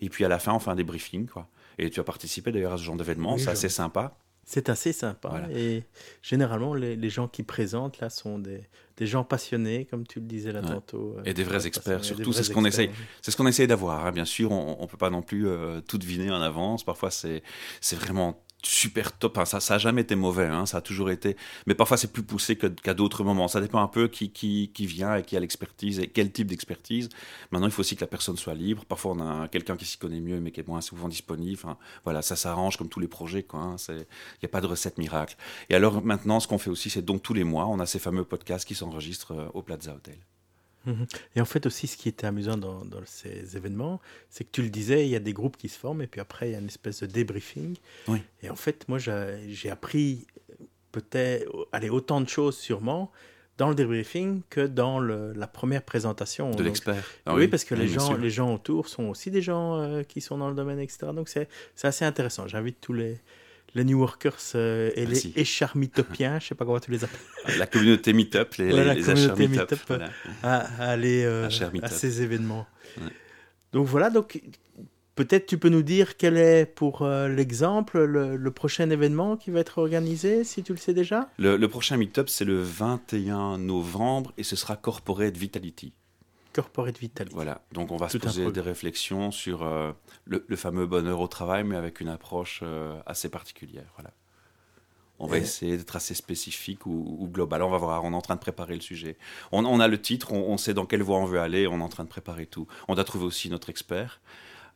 et 0.02 0.10
puis 0.10 0.26
à 0.26 0.28
la 0.28 0.40
fin, 0.40 0.54
on 0.54 0.60
fait 0.60 0.72
un 0.72 0.76
débriefing. 0.76 1.28
Quoi. 1.28 1.48
Et 1.78 1.90
tu 1.90 2.00
as 2.00 2.04
participé 2.04 2.52
d'ailleurs 2.52 2.74
à 2.74 2.78
ce 2.78 2.84
genre 2.84 2.96
d'événement, 2.96 3.38
c'est 3.38 3.50
assez 3.50 3.70
sympa. 3.70 4.18
C'est 4.48 4.70
assez 4.70 4.94
sympa. 4.94 5.48
Et 5.52 5.84
généralement, 6.22 6.76
les, 6.76 7.10
gens 7.10 7.28
qui 7.28 7.42
présentent 7.42 8.00
là 8.00 8.12
sont 8.12 8.38
des, 8.38 8.62
gens 9.02 9.24
passionnés, 9.24 9.86
comme 9.86 10.06
tu 10.06 10.20
le 10.20 10.28
disais 10.28 10.52
là 10.52 10.62
tantôt. 10.62 11.16
Euh, 11.18 11.24
et 11.26 11.34
des 11.34 11.44
vrais 11.44 11.66
experts, 11.66 12.06
surtout. 12.06 12.32
C'est 12.32 12.44
ce 12.44 12.52
qu'on 12.52 12.64
essaye, 12.64 12.92
c'est 13.24 13.32
ce 13.32 13.38
qu'on 13.38 13.48
essaye 13.48 13.66
d'avoir. 13.66 14.06
Hein. 14.06 14.12
Bien 14.12 14.26
sûr, 14.26 14.52
on, 14.52 14.80
ne 14.80 14.88
peut 14.88 14.98
pas 14.98 15.10
non 15.10 15.24
plus 15.24 15.48
euh, 15.48 15.82
tout 15.82 15.98
deviner 15.98 16.30
en 16.30 16.42
avance. 16.42 16.84
Parfois, 16.84 17.10
c'est 17.10 17.42
vraiment 17.94 18.45
super 18.66 19.18
top. 19.18 19.40
ça, 19.46 19.60
ça 19.60 19.76
a 19.76 19.78
jamais 19.78 20.02
été 20.02 20.16
mauvais, 20.16 20.48
hein, 20.48 20.66
ça 20.66 20.78
a 20.78 20.82
toujours 20.82 21.10
été. 21.10 21.36
Mais 21.68 21.76
parfois, 21.76 21.98
c'est 21.98 22.12
plus 22.12 22.24
poussé 22.24 22.58
qu'à 22.58 22.94
d'autres 22.94 23.24
moments. 23.24 23.48
Ça 23.48 23.62
dépend 23.62 23.82
un 23.82 23.88
peu 23.88 24.08
qui, 24.08 24.32
qui, 24.32 24.72
qui 24.74 24.86
vient 24.86 25.16
et 25.16 25.24
qui 25.24 25.38
a 25.38 25.40
l'expertise 25.40 26.00
et 26.00 26.08
quel 26.08 26.32
type 26.32 26.48
d'expertise. 26.48 27.10
Maintenant, 27.52 27.68
il 27.68 27.72
faut 27.72 27.82
aussi 27.82 27.96
que 27.96 28.02
la 28.02 28.08
personne 28.08 28.38
soit 28.38 28.56
libre. 28.56 28.86
Parfois, 28.86 29.12
on 29.12 29.20
a 29.20 29.48
quelqu'un 29.48 29.78
qui 29.78 29.86
s'y 29.86 29.98
connaît 29.98 30.20
mieux, 30.20 30.40
mais 30.40 30.52
qui 30.52 30.60
est 30.60 30.68
moins 30.68 30.82
souvent 30.82 31.08
disponible. 31.08 31.60
voilà, 32.04 32.22
ça 32.22 32.36
s'arrange 32.36 32.78
comme 32.78 32.90
tous 32.90 33.00
les 33.00 33.08
projets. 33.08 33.46
Hein. 33.54 33.76
Il 33.90 33.96
n'y 33.96 34.46
a 34.46 34.50
pas 34.50 34.62
de 34.62 34.68
recette 34.68 34.98
miracle. 34.98 35.36
Et 35.70 35.76
alors, 35.76 36.04
maintenant, 36.04 36.40
ce 36.40 36.48
qu'on 36.48 36.58
fait 36.58 36.70
aussi, 36.70 36.90
c'est 36.90 37.04
donc 37.04 37.22
tous 37.22 37.34
les 37.34 37.44
mois, 37.44 37.68
on 37.68 37.80
a 37.80 37.86
ces 37.86 38.00
fameux 38.00 38.26
podcasts 38.26 38.66
qui 38.68 38.76
s'enregistrent 38.76 39.34
euh, 39.34 39.48
au 39.54 39.62
Plaza 39.62 39.94
Hotel. 39.94 40.18
Mhm. 40.86 41.06
Et 41.36 41.42
en 41.42 41.46
fait 41.46 41.66
aussi, 41.66 41.88
ce 41.88 41.98
qui 41.98 42.10
était 42.10 42.28
amusant 42.28 42.58
dans, 42.58 42.84
ces 43.06 43.58
événements, 43.58 44.02
c'est 44.30 44.44
que 44.44 44.52
tu 44.52 44.62
le 44.62 44.70
disais, 44.70 45.06
il 45.06 45.10
y 45.10 45.16
a 45.16 45.20
des 45.20 45.34
groupes 45.34 45.58
qui 45.58 45.70
se 45.70 45.78
forment 45.78 46.02
et 46.02 46.08
puis 46.08 46.22
après, 46.22 46.50
il 46.50 46.52
y 46.54 46.56
a 46.56 46.60
une 46.60 46.68
espèce 46.68 47.02
de 47.02 47.08
débriefing. 47.08 47.76
Oui. 48.08 48.22
Et 48.42 48.50
en 48.50 48.56
fait, 48.56 48.88
moi, 48.88 48.98
j'ai 49.00 49.70
appris 49.70 50.28
peut-être 50.92 51.50
allez, 51.72 51.90
autant 51.90 52.22
de 52.22 52.30
choses 52.30 52.58
sûrement 52.58 53.12
dans 53.58 53.70
le 53.70 53.76
débriefing 53.76 54.42
que 54.50 54.62
dans 54.62 55.00
la 55.00 55.48
première 55.48 55.82
présentation. 55.82 56.52
De 56.52 56.64
l'expert. 56.64 57.04
Ah 57.26 57.36
oui, 57.36 57.48
parce 57.48 57.64
que 57.64 57.76
les, 57.76 57.88
gens, 57.88 58.16
les 58.16 58.30
gens 58.30 58.54
autour 58.54 58.90
sont 58.90 59.06
aussi 59.06 59.32
des 59.32 59.42
gens 59.42 59.80
euh, 59.80 60.04
qui 60.04 60.20
sont 60.20 60.38
dans 60.38 60.50
le 60.50 60.56
domaine, 60.56 60.80
etc. 60.80 61.08
Donc 61.14 61.30
c'est 61.30 61.48
assez 61.84 62.04
intéressant. 62.04 62.48
J'invite 62.48 62.82
tous 62.82 62.94
les, 62.94 63.18
les 63.76 63.84
New 63.84 64.00
Workers 64.00 64.40
euh, 64.56 64.90
et 64.96 65.06
les 65.06 65.38
écharmitopiens, 65.38 66.40
je 66.40 66.48
sais 66.48 66.56
pas 66.56 66.66
comment 66.66 66.80
tu 66.80 66.92
les 66.92 67.04
appelles. 67.04 67.20
La 67.60 67.68
communauté 67.68 68.14
Meetup, 68.14 68.56
les, 68.58 68.72
la 68.72 68.96
communauté 68.96 69.48
Meetup, 69.48 69.94
à, 70.42 70.58
aller 70.82 71.24
euh, 71.26 71.50
à, 71.82 71.90
ces 71.90 72.22
événements. 72.22 72.66
Donc 73.74 73.86
voilà, 73.86 74.10
donc 74.10 74.42
peut-être 75.16 75.46
tu 75.46 75.58
peux 75.58 75.68
nous 75.68 75.84
dire 75.84 76.16
quel 76.16 76.38
est 76.38 76.66
pour 76.66 77.02
euh, 77.02 77.28
l'exemple 77.28 78.02
le, 78.04 78.52
prochain 78.52 78.90
événement 78.90 79.36
qui 79.36 79.52
va 79.52 79.60
être 79.60 79.78
organisé, 79.78 80.46
si 80.46 80.64
tu 80.64 80.72
le 80.72 80.80
sais 80.80 80.94
déjà? 80.94 81.30
Le, 81.38 81.58
le 81.58 81.68
prochain 81.68 81.98
Meetup, 81.98 82.30
c'est 82.30 82.46
le 82.46 82.62
21 82.62 83.58
novembre 83.58 84.32
et 84.38 84.44
ce 84.44 84.56
sera 84.56 84.78
Corporate 84.78 85.36
Vitality. 85.36 85.94
Corporate 86.56 86.98
Vitality. 86.98 87.36
Voilà, 87.36 87.62
donc 87.74 87.92
on 87.92 87.98
va 87.98 88.08
se 88.08 88.18
poser 88.18 88.50
des 88.50 88.62
réflexions 88.62 89.30
sur 89.30 89.64
euh, 89.64 89.92
le, 90.26 90.56
fameux 90.56 90.86
bonheur 90.86 91.20
au 91.20 91.28
travail, 91.28 91.66
mais 91.66 91.76
avec 91.76 92.00
une 92.00 92.08
approche 92.08 92.62
euh, 92.64 92.98
assez 93.06 93.28
particulière. 93.28 93.92
Voilà. 93.98 94.12
On 95.20 95.28
va 95.28 95.38
essayer 95.38 95.76
d'être 95.76 95.98
assez 95.98 96.14
spécifique 96.14 96.86
ou, 96.86 97.30
global. 97.30 97.62
On 97.62 97.70
va 97.70 97.78
voir, 97.78 98.06
on 98.06 98.14
est 98.14 98.16
en 98.16 98.22
train 98.22 98.36
de 98.36 98.40
préparer 98.40 98.74
le 98.74 98.82
sujet. 98.82 99.18
On, 99.52 99.80
a 99.80 99.88
le 99.90 100.02
titre, 100.02 100.32
on, 100.32 100.58
sait 100.58 100.74
dans 100.74 100.86
quelle 100.86 101.04
voie 101.04 101.18
on 101.18 101.26
veut 101.26 101.40
aller, 101.40 101.68
on 101.68 101.80
est 101.80 101.84
en 101.84 101.90
train 101.90 102.06
de 102.06 102.10
préparer 102.10 102.46
tout. 102.46 102.68
On 102.88 102.96
doit 102.96 103.04
trouver 103.04 103.26
aussi 103.26 103.50
notre 103.50 103.70
expert. 103.70 104.22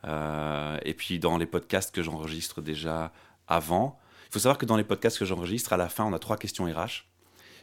Euh, 0.06 0.78
et 0.84 0.94
puis 0.94 1.18
dans 1.20 1.38
les 1.38 1.46
podcasts 1.46 1.94
que 1.96 2.04
j'enregistre 2.04 2.62
déjà 2.62 3.13
avant, 3.48 4.00
il 4.28 4.34
faut 4.34 4.39
savoir 4.39 4.58
que 4.58 4.65
dans 4.65 4.78
les 4.78 4.84
podcasts 4.84 5.18
que 5.18 5.26
j'enregistre, 5.26 5.72
à 5.74 5.78
la 5.78 5.88
fin, 5.88 6.04
on 6.06 6.13
a 6.13 6.20
trois 6.20 6.38
questions 6.38 6.65
RH. 6.65 7.06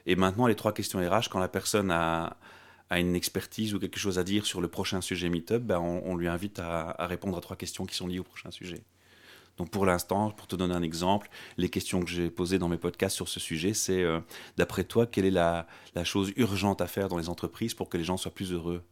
Et 0.07 0.17
maintenant, 0.17 0.47
les 0.47 0.55
trois 0.55 0.73
questions 0.73 1.01
RH, 1.01 1.29
quand 1.31 1.41
la 1.41 1.49
personne 1.49 1.91
a, 1.91 2.37
a 2.91 3.01
une 3.01 3.17
expertise 3.17 3.75
ou 3.75 3.79
quelque 3.79 3.99
chose 3.99 4.19
à 4.19 4.25
dire 4.25 4.47
sur 4.47 4.61
le 4.61 4.69
prochain 4.69 5.01
sujet 5.01 5.29
Meetup, 5.29 5.63
ben 5.63 5.79
on, 5.79 6.17
lui 6.17 6.29
invite 6.29 6.59
à, 6.61 6.95
répondre 7.01 7.37
à 7.37 7.41
trois 7.41 7.57
questions 7.57 7.85
qui 7.85 7.97
sont 7.97 8.07
liées 8.07 8.21
au 8.21 8.25
prochain 8.25 8.51
sujet. 8.51 8.83
Donc 9.57 9.71
pour 9.71 9.87
l'instant, 9.87 10.31
pour 10.31 10.47
te 10.47 10.55
donner 10.55 10.75
un 10.75 10.83
exemple, 10.83 11.31
les 11.57 11.69
questions 11.69 12.01
que 12.01 12.11
j'ai 12.11 12.31
posées 12.31 12.59
dans 12.59 12.69
mes 12.69 12.77
podcasts 12.77 13.17
sur 13.17 13.29
ce 13.29 13.41
sujet, 13.41 13.75
c'est 13.75 14.03
euh, 14.03 14.21
d'après 14.57 14.85
toi, 14.85 15.07
quelle 15.07 15.25
est 15.25 15.31
la, 15.31 15.67
chose 16.05 16.33
urgente 16.37 16.81
à 16.81 16.87
faire 16.87 17.09
dans 17.09 17.19
les 17.19 17.29
entreprises 17.29 17.75
pour 17.75 17.89
que 17.89 17.97
les 17.97 18.05
gens 18.05 18.19
soient 18.19 18.35
plus 18.35 18.53
heureux 18.53 18.85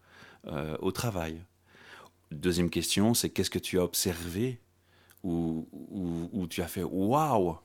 euh, 0.46 0.76
au 0.80 0.90
travail? 0.90 1.40
Deuxième 2.30 2.70
question, 2.70 3.14
c'est 3.14 3.28
qu'est-ce 3.28 3.50
que 3.50 3.58
tu 3.58 3.78
as 3.78 3.84
observé 3.84 4.58
ou, 5.22 5.68
ou 6.32 6.46
tu 6.48 6.60
as 6.60 6.66
fait 6.66 6.82
waouh 6.82 7.56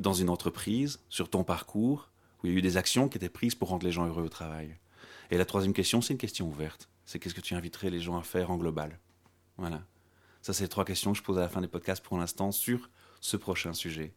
dans 0.00 0.14
une 0.14 0.30
entreprise 0.30 1.00
sur 1.08 1.28
ton 1.28 1.44
parcours 1.44 2.08
où 2.42 2.46
il 2.46 2.52
y 2.52 2.54
a 2.56 2.58
eu 2.58 2.62
des 2.62 2.76
actions 2.76 3.08
qui 3.08 3.18
étaient 3.18 3.28
prises 3.28 3.54
pour 3.54 3.68
rendre 3.68 3.84
les 3.84 3.92
gens 3.92 4.06
heureux 4.06 4.24
au 4.24 4.28
travail? 4.28 4.76
Et 5.32 5.38
la 5.38 5.46
troisième 5.46 5.72
question, 5.72 6.02
c'est 6.02 6.12
une 6.12 6.18
question 6.18 6.46
ouverte. 6.46 6.90
C'est 7.06 7.18
qu'est-ce 7.18 7.34
que 7.34 7.40
tu 7.40 7.54
inviterais 7.54 7.88
les 7.88 8.00
gens 8.00 8.18
à 8.18 8.22
faire 8.22 8.50
en 8.50 8.58
global? 8.58 8.98
Voilà. 9.56 9.82
Ça, 10.42 10.52
c'est 10.52 10.64
les 10.64 10.68
trois 10.68 10.84
questions 10.84 11.12
que 11.12 11.18
je 11.18 11.22
pose 11.22 11.38
à 11.38 11.40
la 11.40 11.48
fin 11.48 11.62
des 11.62 11.68
podcasts 11.68 12.04
pour 12.04 12.18
l'instant 12.18 12.52
sur 12.52 12.90
ce 13.22 13.38
prochain 13.38 13.72
sujet. 13.72 14.12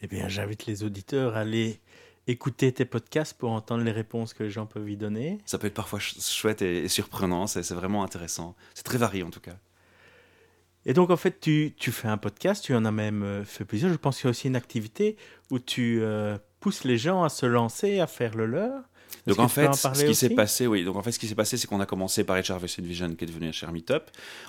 Eh 0.00 0.06
bien, 0.06 0.26
j'invite 0.28 0.64
les 0.64 0.84
auditeurs 0.84 1.36
à 1.36 1.40
aller 1.40 1.82
écouter 2.26 2.72
tes 2.72 2.86
podcasts 2.86 3.34
pour 3.34 3.50
entendre 3.50 3.84
les 3.84 3.92
réponses 3.92 4.32
que 4.32 4.42
les 4.42 4.48
gens 4.48 4.64
peuvent 4.64 4.88
y 4.88 4.96
donner. 4.96 5.36
Ça 5.44 5.58
peut 5.58 5.66
être 5.66 5.74
parfois 5.74 5.98
chouette 6.00 6.62
et, 6.62 6.88
surprenant, 6.88 7.46
c'est 7.46 7.70
vraiment 7.72 8.02
intéressant. 8.02 8.56
C'est 8.72 8.84
très 8.84 8.96
varié 8.96 9.22
en 9.22 9.30
tout 9.30 9.40
cas. 9.40 9.58
Et 10.86 10.94
donc, 10.94 11.10
en 11.10 11.18
fait, 11.18 11.40
tu, 11.40 11.74
tu, 11.76 11.92
fais 11.92 12.08
un 12.08 12.16
podcast, 12.16 12.64
tu 12.64 12.74
en 12.74 12.86
as 12.86 12.90
même 12.90 13.22
euh, 13.22 13.44
fait 13.44 13.66
plusieurs. 13.66 13.92
Je 13.92 13.98
pense 13.98 14.16
qu'il 14.16 14.24
y 14.24 14.28
a 14.28 14.30
aussi 14.30 14.48
une 14.48 14.56
activité 14.56 15.18
où 15.50 15.58
tu 15.58 16.00
euh, 16.00 16.38
pousses 16.60 16.84
les 16.84 16.96
gens 16.96 17.22
à 17.22 17.28
se 17.28 17.44
lancer, 17.44 18.00
à 18.00 18.06
faire 18.06 18.34
le 18.34 18.46
leur. 18.46 18.82
Donc 19.26 19.38
en 19.38 19.48
fait, 19.48 19.72
ce 19.74 20.04
qui 20.04 20.14
s'est 20.14 20.30
passé, 20.30 20.66
oui. 20.66 20.84
Donc 20.84 20.96
en 20.96 21.02
fait, 21.02 21.12
ce 21.12 21.18
qui 21.18 21.26
s'est 21.26 21.34
passé, 21.34 21.56
c'est 21.56 21.66
qu'on 21.66 21.80
a 21.80 21.86
commencé 21.86 22.24
par 22.24 22.36
HR 22.36 22.58
Vision, 22.58 23.14
qui 23.14 23.24
est 23.24 23.26
devenu 23.26 23.50
HR 23.50 23.72
Meetup. 23.72 24.04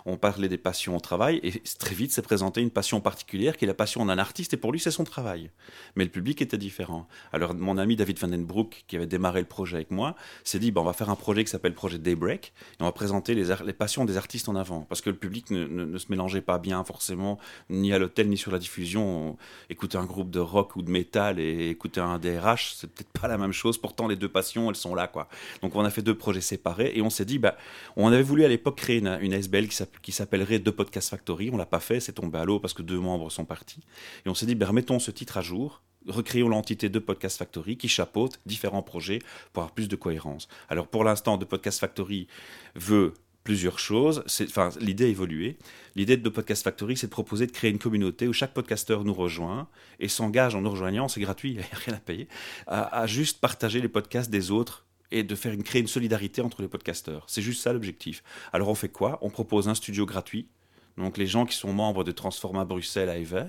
On 0.05 0.17
parlait 0.17 0.49
des 0.49 0.57
passions 0.57 0.95
au 0.95 0.99
travail, 0.99 1.39
et 1.43 1.61
très 1.79 1.95
vite 1.95 2.11
s'est 2.11 2.21
présenté 2.21 2.61
une 2.61 2.69
passion 2.69 3.01
particulière, 3.01 3.57
qui 3.57 3.65
est 3.65 3.67
la 3.67 3.73
passion 3.73 4.05
d'un 4.05 4.17
artiste, 4.17 4.53
et 4.53 4.57
pour 4.57 4.71
lui, 4.71 4.79
c'est 4.79 4.91
son 4.91 5.03
travail. 5.03 5.49
Mais 5.95 6.03
le 6.03 6.09
public 6.11 6.41
était 6.41 6.57
différent. 6.57 7.07
Alors 7.33 7.55
mon 7.55 7.77
ami 7.77 7.95
David 7.95 8.19
Van 8.19 8.27
Den 8.27 8.45
Broek, 8.45 8.85
qui 8.87 8.95
avait 8.95 9.07
démarré 9.07 9.39
le 9.39 9.47
projet 9.47 9.77
avec 9.77 9.91
moi, 9.91 10.15
s'est 10.43 10.59
dit, 10.59 10.71
on 10.75 10.83
va 10.83 10.93
faire 10.93 11.09
un 11.09 11.15
projet 11.15 11.43
qui 11.43 11.49
s'appelle 11.49 11.73
Projet 11.73 11.97
Daybreak, 11.97 12.53
et 12.79 12.83
on 12.83 12.85
va 12.85 12.91
présenter 12.91 13.33
les, 13.33 13.55
les 13.65 13.73
passions 13.73 14.05
des 14.05 14.17
artistes 14.17 14.47
en 14.47 14.55
avant, 14.55 14.81
parce 14.81 15.01
que 15.01 15.09
le 15.09 15.15
public 15.15 15.49
ne, 15.49 15.65
ne, 15.65 15.97
se 15.97 16.05
mélangeait 16.09 16.41
pas 16.41 16.59
bien 16.59 16.83
forcément, 16.83 17.39
ni 17.69 17.93
à 17.93 17.99
l'hôtel, 17.99 18.29
ni 18.29 18.37
sur 18.37 18.51
la 18.51 18.59
diffusion. 18.59 19.37
Écouter 19.69 19.97
un 19.97 20.05
groupe 20.05 20.29
de 20.29 20.39
rock 20.39 20.75
ou 20.75 20.81
de 20.81 20.91
métal 20.91 21.39
et 21.39 21.69
écouter 21.69 21.99
un 21.99 22.19
DRH, 22.19 22.75
c'est 22.75 22.87
peut-être 22.87 23.11
pas 23.19 23.27
la 23.27 23.37
même 23.37 23.53
chose. 23.53 23.77
Pourtant, 23.77 24.07
les 24.07 24.15
deux 24.15 24.29
passions 24.29 24.46
elles 24.55 24.75
sont 24.75 24.95
là, 24.95 25.07
quoi. 25.07 25.27
Donc 25.61 25.75
on 25.75 25.83
a 25.83 25.89
fait 25.89 26.01
deux 26.01 26.15
projets 26.15 26.41
séparés 26.41 26.91
et 26.95 27.01
on 27.01 27.09
s'est 27.09 27.25
dit, 27.25 27.39
bah, 27.39 27.57
on 27.95 28.11
avait 28.11 28.23
voulu 28.23 28.45
à 28.45 28.47
l'époque 28.47 28.77
créer 28.77 28.97
une, 28.97 29.17
une 29.21 29.33
SBL 29.33 29.67
qui 30.01 30.11
s'appellerait 30.11 30.59
The 30.59 30.71
Podcast 30.71 31.09
Factory. 31.09 31.49
On 31.51 31.57
l'a 31.57 31.65
pas 31.65 31.79
fait, 31.79 31.99
c'est 31.99 32.13
tombé 32.13 32.37
à 32.39 32.45
l'eau 32.45 32.59
parce 32.59 32.73
que 32.73 32.81
deux 32.81 32.99
membres 32.99 33.29
sont 33.31 33.45
partis. 33.45 33.81
Et 34.25 34.29
on 34.29 34.35
s'est 34.35 34.45
dit, 34.45 34.55
bah, 34.55 34.67
remettons 34.67 34.99
ce 34.99 35.11
titre 35.11 35.37
à 35.37 35.41
jour, 35.41 35.81
recréons 36.07 36.49
l'entité 36.49 36.89
de 36.89 36.99
Podcast 36.99 37.37
Factory 37.37 37.77
qui 37.77 37.87
chapeaute 37.87 38.39
différents 38.45 38.83
projets 38.83 39.19
pour 39.53 39.63
avoir 39.63 39.73
plus 39.73 39.87
de 39.87 39.95
cohérence. 39.95 40.47
Alors 40.69 40.87
pour 40.87 41.03
l'instant, 41.03 41.37
The 41.37 41.45
Podcast 41.45 41.79
Factory 41.79 42.27
veut 42.75 43.13
plusieurs 43.47 43.79
choses. 43.79 44.25
Enfin, 44.41 44.71
l'idée 44.81 45.05
a 45.05 45.07
évolué. 45.07 45.57
L'idée 45.95 46.17
de 46.17 46.29
Podcast 46.29 46.65
Factory, 46.65 46.97
c'est 46.97 47.07
de 47.07 47.11
proposer 47.11 47.47
de 47.47 47.53
créer 47.53 47.71
une 47.71 47.79
communauté 47.79 48.27
où 48.27 48.33
chaque 48.33 48.53
podcasteur 48.53 49.05
nous 49.05 49.13
rejoint 49.13 49.69
et 50.01 50.09
s'engage 50.09 50.53
en 50.53 50.59
nous 50.59 50.69
rejoignant, 50.69 51.07
c'est 51.07 51.21
gratuit, 51.21 51.51
il 51.53 51.57
n'y 51.59 51.63
a 51.63 51.77
rien 51.85 51.93
à 51.93 51.99
payer, 51.99 52.27
à, 52.67 53.07
juste 53.07 53.39
partager 53.39 53.79
les 53.79 53.87
podcasts 53.87 54.29
des 54.29 54.51
autres 54.51 54.85
et 55.11 55.23
de 55.23 55.33
faire 55.33 55.57
créer 55.59 55.81
une 55.81 55.87
solidarité 55.87 56.41
entre 56.41 56.61
les 56.61 56.67
podcasteurs. 56.67 57.23
C'est 57.27 57.41
juste 57.41 57.61
ça 57.61 57.71
l'objectif. 57.71 58.21
Alors 58.51 58.67
on 58.67 58.75
fait 58.75 58.89
quoi? 58.89 59.17
On 59.21 59.29
propose 59.29 59.69
un 59.69 59.75
studio 59.75 60.05
gratuit. 60.05 60.49
Donc 60.97 61.17
les 61.17 61.25
gens 61.25 61.45
qui 61.45 61.55
sont 61.55 61.71
membres 61.71 62.03
de 62.03 62.11
Transforma 62.11 62.65
Bruxelles 62.65 63.07
à 63.07 63.17
Ever, 63.17 63.47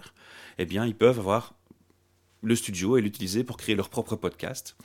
eh 0.59 0.65
bien 0.65 0.87
ils 0.87 0.95
peuvent 0.95 1.19
avoir 1.19 1.55
le 2.43 2.55
studio 2.55 2.97
et 2.97 3.01
l'utiliser 3.01 3.43
pour 3.43 3.57
créer 3.57 3.75
leur 3.75 3.89
propre 3.89 4.15
podcast. 4.15 4.77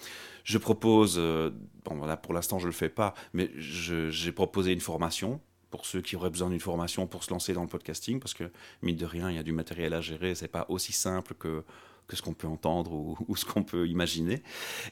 Je 0.43 0.58
propose, 0.58 1.15
euh, 1.17 1.51
bon 1.86 1.95
voilà, 1.95 2.17
pour 2.17 2.34
l'instant 2.34 2.60
je 2.60 2.65
ne 2.65 2.71
le 2.71 2.75
fais 2.75 2.89
pas, 2.89 3.13
mais 3.34 3.51
j'ai 3.58 4.32
proposé 4.32 4.73
une 4.73 4.82
formation 4.82 5.39
pour 5.69 5.86
ceux 5.86 6.01
qui 6.01 6.15
auraient 6.15 6.29
besoin 6.29 6.49
d'une 6.49 6.60
formation 6.60 7.08
pour 7.08 7.23
se 7.23 7.32
lancer 7.32 7.53
dans 7.53 7.63
le 7.63 7.67
podcasting, 7.67 8.19
parce 8.19 8.34
que 8.34 8.51
mine 8.82 8.95
de 8.95 9.06
rien, 9.06 9.29
il 9.32 9.36
y 9.36 9.39
a 9.39 9.43
du 9.43 9.53
matériel 9.53 9.93
à 9.93 10.01
gérer, 10.01 10.36
c'est 10.36 10.47
pas 10.47 10.65
aussi 10.69 10.93
simple 10.93 11.34
que 11.34 11.63
que 12.08 12.15
ce 12.15 12.21
qu'on 12.21 12.34
peut 12.34 12.47
entendre 12.47 12.91
ou, 12.91 13.36
ce 13.36 13.45
qu'on 13.45 13.63
peut 13.63 13.88
imaginer. 13.88 14.43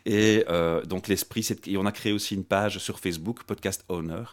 Et 0.05 0.45
euh, 0.49 0.83
donc 0.85 1.07
l'esprit, 1.07 1.43
c'est 1.43 1.59
on 1.77 1.85
a 1.85 1.91
créé 1.91 2.13
aussi 2.13 2.35
une 2.35 2.45
page 2.45 2.77
sur 2.77 2.99
Facebook, 2.99 3.43
Podcast 3.43 3.85
Owner, 3.89 4.23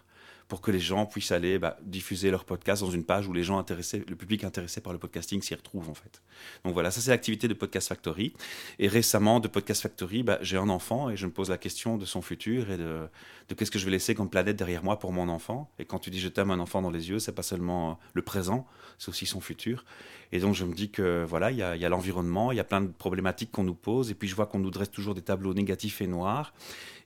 pour 0.48 0.62
que 0.62 0.70
les 0.70 0.80
gens 0.80 1.04
puissent 1.04 1.30
aller 1.30 1.58
bah, 1.58 1.76
diffuser 1.82 2.30
leur 2.30 2.46
podcast 2.46 2.82
dans 2.82 2.90
une 2.90 3.04
page 3.04 3.28
où 3.28 3.34
les 3.34 3.42
gens 3.42 3.58
intéressés, 3.58 4.02
le 4.08 4.16
public 4.16 4.44
intéressé 4.44 4.80
par 4.80 4.94
le 4.94 4.98
podcasting 4.98 5.42
s'y 5.42 5.54
retrouve 5.54 5.90
en 5.90 5.94
fait. 5.94 6.22
Donc 6.64 6.72
voilà, 6.72 6.90
ça 6.90 7.02
c'est 7.02 7.11
l'activité 7.11 7.48
de 7.48 7.54
Podcast 7.54 7.88
Factory. 7.88 8.32
Et 8.78 8.88
récemment, 8.88 9.40
de 9.40 9.48
Podcast 9.48 9.82
Factory, 9.82 10.22
bah, 10.22 10.38
j'ai 10.40 10.56
un 10.56 10.70
enfant 10.70 11.11
et 11.11 11.16
je 11.16 11.26
me 11.26 11.32
pose 11.32 11.50
la 11.50 11.58
question 11.58 11.98
de 11.98 12.06
son 12.06 12.22
futur 12.22 12.70
et 12.70 12.78
de, 12.78 13.08
de 13.50 13.54
qu'est-ce 13.54 13.70
que 13.70 13.78
je 13.78 13.84
vais 13.84 13.90
laisser 13.90 14.14
comme 14.14 14.30
planète 14.30 14.56
derrière 14.56 14.82
moi 14.82 14.98
pour 14.98 15.12
mon 15.12 15.28
enfant. 15.28 15.70
Et 15.78 15.84
quand 15.84 15.98
tu 15.98 16.08
dis 16.08 16.18
je 16.18 16.28
t'aime 16.28 16.50
un 16.50 16.61
enfant 16.61 16.80
dans 16.80 16.90
les 16.90 17.11
yeux, 17.11 17.18
c'est 17.18 17.32
pas 17.32 17.42
seulement 17.42 17.98
le 18.14 18.22
présent, 18.22 18.66
c'est 18.96 19.11
aussi 19.11 19.26
son 19.26 19.42
futur. 19.42 19.84
Et 20.32 20.40
donc 20.40 20.54
je 20.54 20.64
me 20.64 20.72
dis 20.72 20.90
que 20.90 21.26
voilà, 21.28 21.50
il 21.50 21.58
y 21.58 21.62
a, 21.62 21.76
y 21.76 21.84
a 21.84 21.88
l'environnement, 21.90 22.52
il 22.52 22.56
y 22.56 22.61
a 22.61 22.64
plein 22.64 22.80
de 22.80 22.88
problématiques 22.88 23.50
qu'on 23.50 23.64
nous 23.64 23.74
pose, 23.74 24.11
et 24.11 24.14
puis 24.14 24.28
je 24.28 24.34
vois 24.34 24.46
qu'on 24.46 24.61
nous 24.61 24.70
dresse 24.70 24.90
toujours 24.90 25.14
des 25.14 25.22
tableaux 25.22 25.52
négatifs 25.52 26.00
et 26.00 26.06
noirs. 26.06 26.54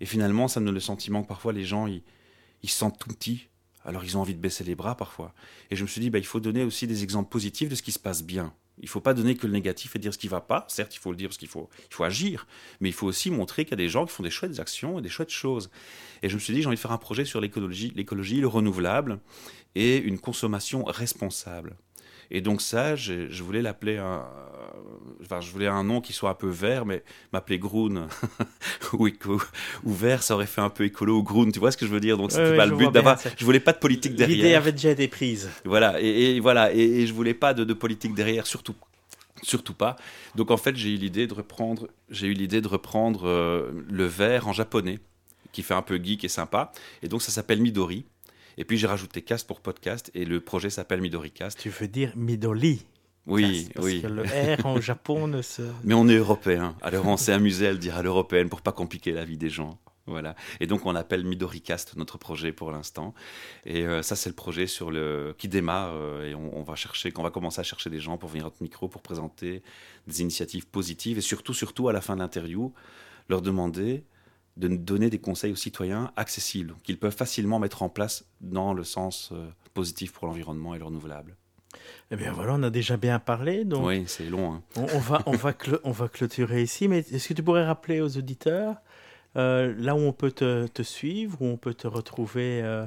Et 0.00 0.06
finalement, 0.06 0.46
ça 0.46 0.60
me 0.60 0.66
donne 0.66 0.74
le 0.74 0.80
sentiment 0.80 1.24
que 1.24 1.28
parfois 1.28 1.52
les 1.52 1.64
gens, 1.64 1.88
ils 1.88 2.02
ils 2.62 2.70
se 2.70 2.76
sentent 2.76 2.98
tout 2.98 3.08
petits. 3.08 3.48
Alors 3.84 4.04
ils 4.04 4.16
ont 4.16 4.20
envie 4.20 4.34
de 4.34 4.40
baisser 4.40 4.64
les 4.64 4.74
bras 4.74 4.96
parfois. 4.96 5.34
Et 5.70 5.76
je 5.76 5.82
me 5.82 5.88
suis 5.88 6.00
dit, 6.00 6.10
bah, 6.10 6.18
il 6.18 6.26
faut 6.26 6.40
donner 6.40 6.62
aussi 6.64 6.86
des 6.86 7.02
exemples 7.02 7.30
positifs 7.30 7.68
de 7.68 7.74
ce 7.74 7.82
qui 7.82 7.92
se 7.92 7.98
passe 7.98 8.22
bien. 8.22 8.54
Il 8.78 8.86
ne 8.86 8.90
faut 8.90 9.00
pas 9.00 9.14
donner 9.14 9.36
que 9.36 9.46
le 9.46 9.52
négatif 9.52 9.94
et 9.96 9.98
dire 9.98 10.14
ce 10.14 10.18
qui 10.18 10.28
ne 10.28 10.30
va 10.30 10.40
pas. 10.40 10.64
Certes, 10.68 10.94
il 10.94 10.98
faut 10.98 11.10
le 11.10 11.16
dire 11.16 11.28
parce 11.28 11.36
qu'il 11.36 11.48
faut, 11.48 11.68
il 11.90 11.94
faut 11.94 12.04
agir. 12.04 12.46
Mais 12.80 12.88
il 12.88 12.92
faut 12.92 13.06
aussi 13.06 13.30
montrer 13.30 13.64
qu'il 13.64 13.72
y 13.72 13.74
a 13.74 13.76
des 13.76 13.88
gens 13.88 14.06
qui 14.06 14.12
font 14.12 14.22
des 14.22 14.30
chouettes 14.30 14.58
actions 14.60 14.98
et 14.98 15.02
des 15.02 15.08
chouettes 15.08 15.30
choses. 15.30 15.70
Et 16.22 16.28
je 16.28 16.34
me 16.34 16.40
suis 16.40 16.54
dit, 16.54 16.62
j'ai 16.62 16.66
envie 16.66 16.76
de 16.76 16.80
faire 16.80 16.92
un 16.92 16.98
projet 16.98 17.24
sur 17.24 17.40
l'écologie, 17.40 17.92
l'écologie, 17.94 18.40
le 18.40 18.48
renouvelable 18.48 19.20
et 19.74 19.98
une 19.98 20.18
consommation 20.18 20.84
responsable. 20.84 21.76
Et 22.32 22.40
donc 22.40 22.62
ça, 22.62 22.96
je 22.96 23.42
voulais 23.42 23.62
l'appeler 23.62 23.98
un, 23.98 24.24
enfin, 25.22 25.40
je 25.40 25.50
voulais 25.50 25.66
un 25.66 25.84
nom 25.84 26.00
qui 26.00 26.12
soit 26.12 26.30
un 26.30 26.34
peu 26.34 26.48
vert, 26.48 26.86
mais 26.86 27.02
m'appeler 27.32 27.58
Groon 27.58 28.08
ou, 28.94 29.08
ou 29.84 29.92
vert, 29.92 30.22
ça 30.22 30.34
aurait 30.34 30.46
fait 30.46 30.60
un 30.60 30.70
peu 30.70 30.84
écolo 30.84 31.18
ou 31.18 31.22
Groon, 31.22 31.50
tu 31.50 31.58
vois 31.58 31.70
ce 31.70 31.76
que 31.76 31.86
je 31.86 31.90
veux 31.90 32.00
dire? 32.00 32.16
Donc 32.16 32.32
c'était 32.32 32.56
pas 32.56 32.66
le 32.66 32.76
but 32.76 32.90
d'avoir. 32.90 33.18
Je 33.36 33.44
voulais 33.44 33.60
pas 33.60 33.72
de 33.72 33.78
politique 33.78 34.14
derrière. 34.14 34.36
L'idée 34.36 34.54
avait 34.54 34.72
déjà 34.72 34.90
été 34.90 35.08
prise. 35.08 35.50
Voilà, 35.64 36.00
et, 36.00 36.40
voilà, 36.40 36.72
et, 36.74 37.06
je 37.06 37.12
voulais 37.12 37.34
pas 37.34 37.54
de, 37.54 37.64
de 37.64 37.74
politique 37.74 38.14
derrière, 38.14 38.46
surtout 38.46 38.74
surtout 39.42 39.74
pas. 39.74 39.96
Donc 40.36 40.50
en 40.50 40.56
fait, 40.56 40.76
j'ai 40.76 40.90
eu 40.90 40.96
l'idée 40.96 41.26
de 41.26 41.34
reprendre, 41.34 41.88
j'ai 42.08 42.28
eu 42.28 42.32
l'idée 42.32 42.60
de 42.60 42.68
reprendre 42.68 43.26
euh, 43.26 43.72
le 43.90 44.06
vert 44.06 44.46
en 44.46 44.52
japonais, 44.52 45.00
qui 45.52 45.62
fait 45.62 45.74
un 45.74 45.82
peu 45.82 45.96
geek 46.02 46.24
et 46.24 46.28
sympa. 46.28 46.72
Et 47.02 47.08
donc 47.08 47.22
ça 47.22 47.32
s'appelle 47.32 47.60
Midori. 47.60 48.04
Et 48.58 48.64
puis 48.64 48.78
j'ai 48.78 48.86
rajouté 48.86 49.22
cast 49.22 49.46
pour 49.46 49.60
podcast 49.60 50.10
et 50.14 50.24
le 50.24 50.40
projet 50.40 50.70
s'appelle 50.70 51.00
Midori 51.00 51.30
Cast. 51.30 51.58
Tu 51.58 51.70
veux 51.70 51.88
dire 51.88 52.12
Midori 52.16 52.86
oui, 53.26 53.68
parce 53.72 53.86
oui. 53.86 54.02
Que 54.02 54.08
le 54.08 54.22
R 54.24 54.66
en 54.66 54.80
Japon 54.80 55.28
ne 55.28 55.42
se. 55.42 55.62
Mais 55.84 55.94
on 55.94 56.08
est 56.08 56.16
européen. 56.16 56.76
Alors 56.82 57.06
on 57.06 57.16
s'est 57.16 57.32
amusé 57.32 57.68
à 57.68 57.72
le 57.72 57.78
dire 57.78 57.96
à 57.96 58.02
l'européenne 58.02 58.48
pour 58.48 58.62
pas 58.62 58.72
compliquer 58.72 59.12
la 59.12 59.24
vie 59.24 59.38
des 59.38 59.48
gens. 59.48 59.78
Voilà. 60.06 60.34
Et 60.58 60.66
donc 60.66 60.84
on 60.86 60.96
appelle 60.96 61.24
Midoricast 61.24 61.96
notre 61.96 62.18
projet 62.18 62.50
pour 62.50 62.72
l'instant. 62.72 63.14
Et 63.64 63.86
euh, 63.86 64.02
ça 64.02 64.16
c'est 64.16 64.28
le 64.28 64.34
projet 64.34 64.66
sur 64.66 64.90
le 64.90 65.36
qui 65.38 65.46
démarre 65.46 65.92
euh, 65.94 66.28
et 66.28 66.34
on, 66.34 66.62
va 66.64 66.74
chercher, 66.74 67.12
qu'on 67.12 67.22
va 67.22 67.30
commencer 67.30 67.60
à 67.60 67.62
chercher 67.62 67.90
des 67.90 68.00
gens 68.00 68.18
pour 68.18 68.28
venir 68.28 68.46
à 68.46 68.48
notre 68.48 68.62
micro 68.62 68.88
pour 68.88 69.02
présenter 69.02 69.62
des 70.08 70.20
initiatives 70.20 70.66
positives 70.66 71.18
et 71.18 71.20
surtout, 71.20 71.54
surtout 71.54 71.88
à 71.88 71.92
la 71.92 72.00
fin 72.00 72.16
de 72.16 72.20
l'interview, 72.20 72.72
leur 73.28 73.42
demander 73.42 74.04
de 74.56 74.68
donner 74.68 75.10
des 75.10 75.18
conseils 75.18 75.52
aux 75.52 75.56
citoyens 75.56 76.12
accessibles, 76.16 76.74
qu'ils 76.82 76.98
peuvent 76.98 77.14
facilement 77.14 77.58
mettre 77.58 77.82
en 77.82 77.88
place 77.88 78.26
dans 78.40 78.74
le 78.74 78.84
sens 78.84 79.30
euh, 79.32 79.48
positif 79.74 80.12
pour 80.12 80.26
l'environnement 80.26 80.74
et 80.74 80.78
le 80.78 80.84
renouvelable. 80.84 81.36
Eh 82.10 82.16
bien 82.16 82.32
voilà, 82.32 82.54
on 82.54 82.62
a 82.62 82.70
déjà 82.70 82.98
bien 82.98 83.18
parlé. 83.18 83.64
Donc 83.64 83.86
oui, 83.86 84.04
c'est 84.06 84.28
long. 84.28 84.52
Hein. 84.52 84.62
On, 84.76 84.98
va, 84.98 85.22
on, 85.24 85.32
va 85.32 85.54
on 85.84 85.90
va 85.90 86.08
clôturer 86.08 86.62
ici, 86.62 86.86
mais 86.86 86.98
est-ce 86.98 87.28
que 87.28 87.34
tu 87.34 87.42
pourrais 87.42 87.64
rappeler 87.64 88.00
aux 88.00 88.18
auditeurs 88.18 88.76
euh, 89.36 89.74
là 89.78 89.94
où 89.94 90.00
on 90.00 90.12
peut 90.12 90.32
te, 90.32 90.66
te, 90.66 90.82
suivre, 90.82 91.40
où 91.40 91.46
on 91.46 91.56
peut 91.56 91.72
te 91.72 91.88
retrouver 91.88 92.60
euh, 92.62 92.84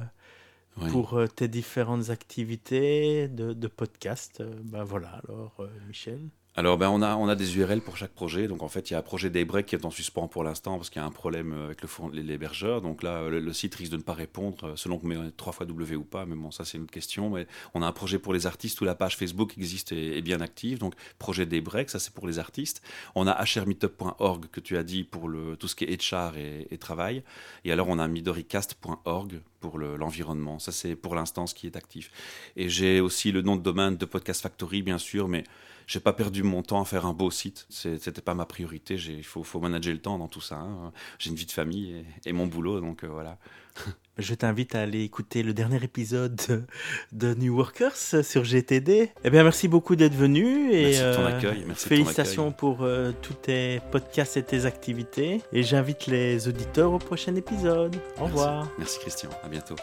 pour 0.90 1.18
tes 1.34 1.48
différentes 1.48 2.10
activités 2.10 3.26
de, 3.26 3.52
de 3.52 3.66
podcast 3.66 4.40
Ben 4.62 4.84
voilà, 4.84 5.20
alors 5.24 5.66
Michel. 5.88 6.20
Alors, 6.58 6.78
ben, 6.78 6.88
on, 6.88 7.02
a, 7.02 7.16
on 7.16 7.28
a 7.28 7.34
des 7.34 7.58
URL 7.58 7.82
pour 7.82 7.98
chaque 7.98 8.12
projet. 8.12 8.48
Donc, 8.48 8.62
en 8.62 8.68
fait, 8.68 8.88
il 8.88 8.94
y 8.94 8.96
a 8.96 8.98
un 8.98 9.02
projet 9.02 9.28
Daybreak 9.28 9.66
qui 9.66 9.74
est 9.74 9.84
en 9.84 9.90
suspens 9.90 10.26
pour 10.26 10.42
l'instant 10.42 10.76
parce 10.76 10.88
qu'il 10.88 11.02
y 11.02 11.04
a 11.04 11.06
un 11.06 11.10
problème 11.10 11.52
avec 11.52 11.82
l'hébergeur. 12.14 12.80
Donc 12.80 13.02
là, 13.02 13.28
le, 13.28 13.52
site 13.52 13.74
risque 13.74 13.92
de 13.92 13.98
ne 13.98 14.02
pas 14.02 14.14
répondre 14.14 14.68
euh, 14.68 14.72
selon 14.74 14.98
que 14.98 15.06
met 15.06 15.16
trois 15.36 15.52
fois 15.52 15.66
W 15.66 15.96
ou 15.96 16.04
pas. 16.04 16.24
Mais 16.24 16.34
bon, 16.34 16.50
ça, 16.50 16.64
c'est 16.64 16.78
une 16.78 16.84
autre 16.84 16.92
question. 16.92 17.28
Mais 17.28 17.46
on 17.74 17.82
a 17.82 17.86
un 17.86 17.92
projet 17.92 18.18
pour 18.18 18.32
les 18.32 18.46
artistes 18.46 18.80
où 18.80 18.86
la 18.86 18.94
page 18.94 19.18
Facebook 19.18 19.52
existe 19.58 19.92
et 19.92 20.16
est 20.16 20.22
bien 20.22 20.40
active. 20.40 20.78
Donc, 20.78 20.94
projet 21.18 21.44
Daybreak, 21.44 21.90
ça, 21.90 21.98
c'est 21.98 22.14
pour 22.14 22.26
les 22.26 22.38
artistes. 22.38 22.80
On 23.14 23.26
a 23.26 23.34
hrmeetup.org 23.34 24.46
que 24.50 24.60
tu 24.60 24.78
as 24.78 24.82
dit 24.82 25.04
pour 25.04 25.28
le, 25.28 25.58
tout 25.58 25.68
ce 25.68 25.74
qui 25.74 25.84
est 25.84 26.10
HR 26.10 26.38
et, 26.38 26.68
et 26.70 26.78
travail. 26.78 27.22
Et 27.66 27.72
alors, 27.72 27.88
on 27.90 27.98
a 27.98 28.08
midoricast.org 28.08 29.42
pour 29.60 29.78
l'environnement. 29.78 30.58
ça, 30.58 30.72
c'est 30.72 30.96
pour 30.96 31.14
l'instant 31.14 31.46
ce 31.46 31.54
qui 31.54 31.66
est 31.66 31.76
actif. 31.76 32.10
Et 32.56 32.70
j'ai 32.70 33.00
aussi 33.00 33.30
le 33.30 33.42
nom 33.42 33.56
de 33.56 33.62
domaine 33.62 33.96
de 33.96 34.04
Podcast 34.06 34.40
Factory, 34.40 34.80
bien 34.80 34.98
sûr, 34.98 35.28
mais 35.28 35.44
j'ai 35.86 36.00
pas 36.00 36.12
perdu 36.12 36.42
mon 36.42 36.62
temps 36.62 36.80
à 36.80 36.84
faire 36.84 37.06
un 37.06 37.12
beau 37.12 37.30
site. 37.30 37.66
C'était 37.70 38.20
pas 38.20 38.34
ma 38.34 38.44
priorité. 38.44 38.96
Il 38.96 39.24
faut, 39.24 39.42
faut, 39.42 39.60
manager 39.60 39.92
le 39.92 40.00
temps 40.00 40.18
dans 40.18 40.28
tout 40.28 40.40
ça. 40.40 40.56
Hein. 40.56 40.92
J'ai 41.18 41.30
une 41.30 41.36
vie 41.36 41.46
de 41.46 41.52
famille 41.52 42.04
et, 42.24 42.32
mon 42.32 42.46
boulot, 42.46 42.80
donc 42.80 43.04
euh, 43.04 43.08
voilà. 43.08 43.38
Je 44.18 44.34
t'invite 44.34 44.74
à 44.74 44.80
aller 44.80 45.02
écouter 45.02 45.42
le 45.42 45.52
dernier 45.52 45.82
épisode 45.84 46.66
de 47.12 47.34
New 47.34 47.54
Workers 47.54 48.24
sur 48.24 48.44
GTD. 48.44 49.10
Eh 49.24 49.30
bien, 49.30 49.44
merci 49.44 49.68
beaucoup 49.68 49.94
d'être 49.94 50.14
venu 50.14 50.72
et 50.72 50.84
merci 50.84 51.02
de 51.02 51.14
ton 51.14 51.22
euh, 51.22 51.36
accueil. 51.36 51.64
Merci 51.66 51.88
félicitations 51.88 52.50
pour 52.50 52.82
euh, 52.82 53.12
tous 53.20 53.34
tes 53.34 53.80
podcasts 53.92 54.38
et 54.38 54.42
tes 54.42 54.64
activités. 54.64 55.42
Et 55.52 55.62
j'invite 55.62 56.06
les 56.06 56.48
auditeurs 56.48 56.92
au 56.92 56.98
prochain 56.98 57.34
épisode. 57.36 57.96
Au 58.18 58.24
revoir. 58.24 58.66
Merci 58.78 58.98
Christian. 59.00 59.30
À 59.44 59.48
bientôt. 59.48 59.76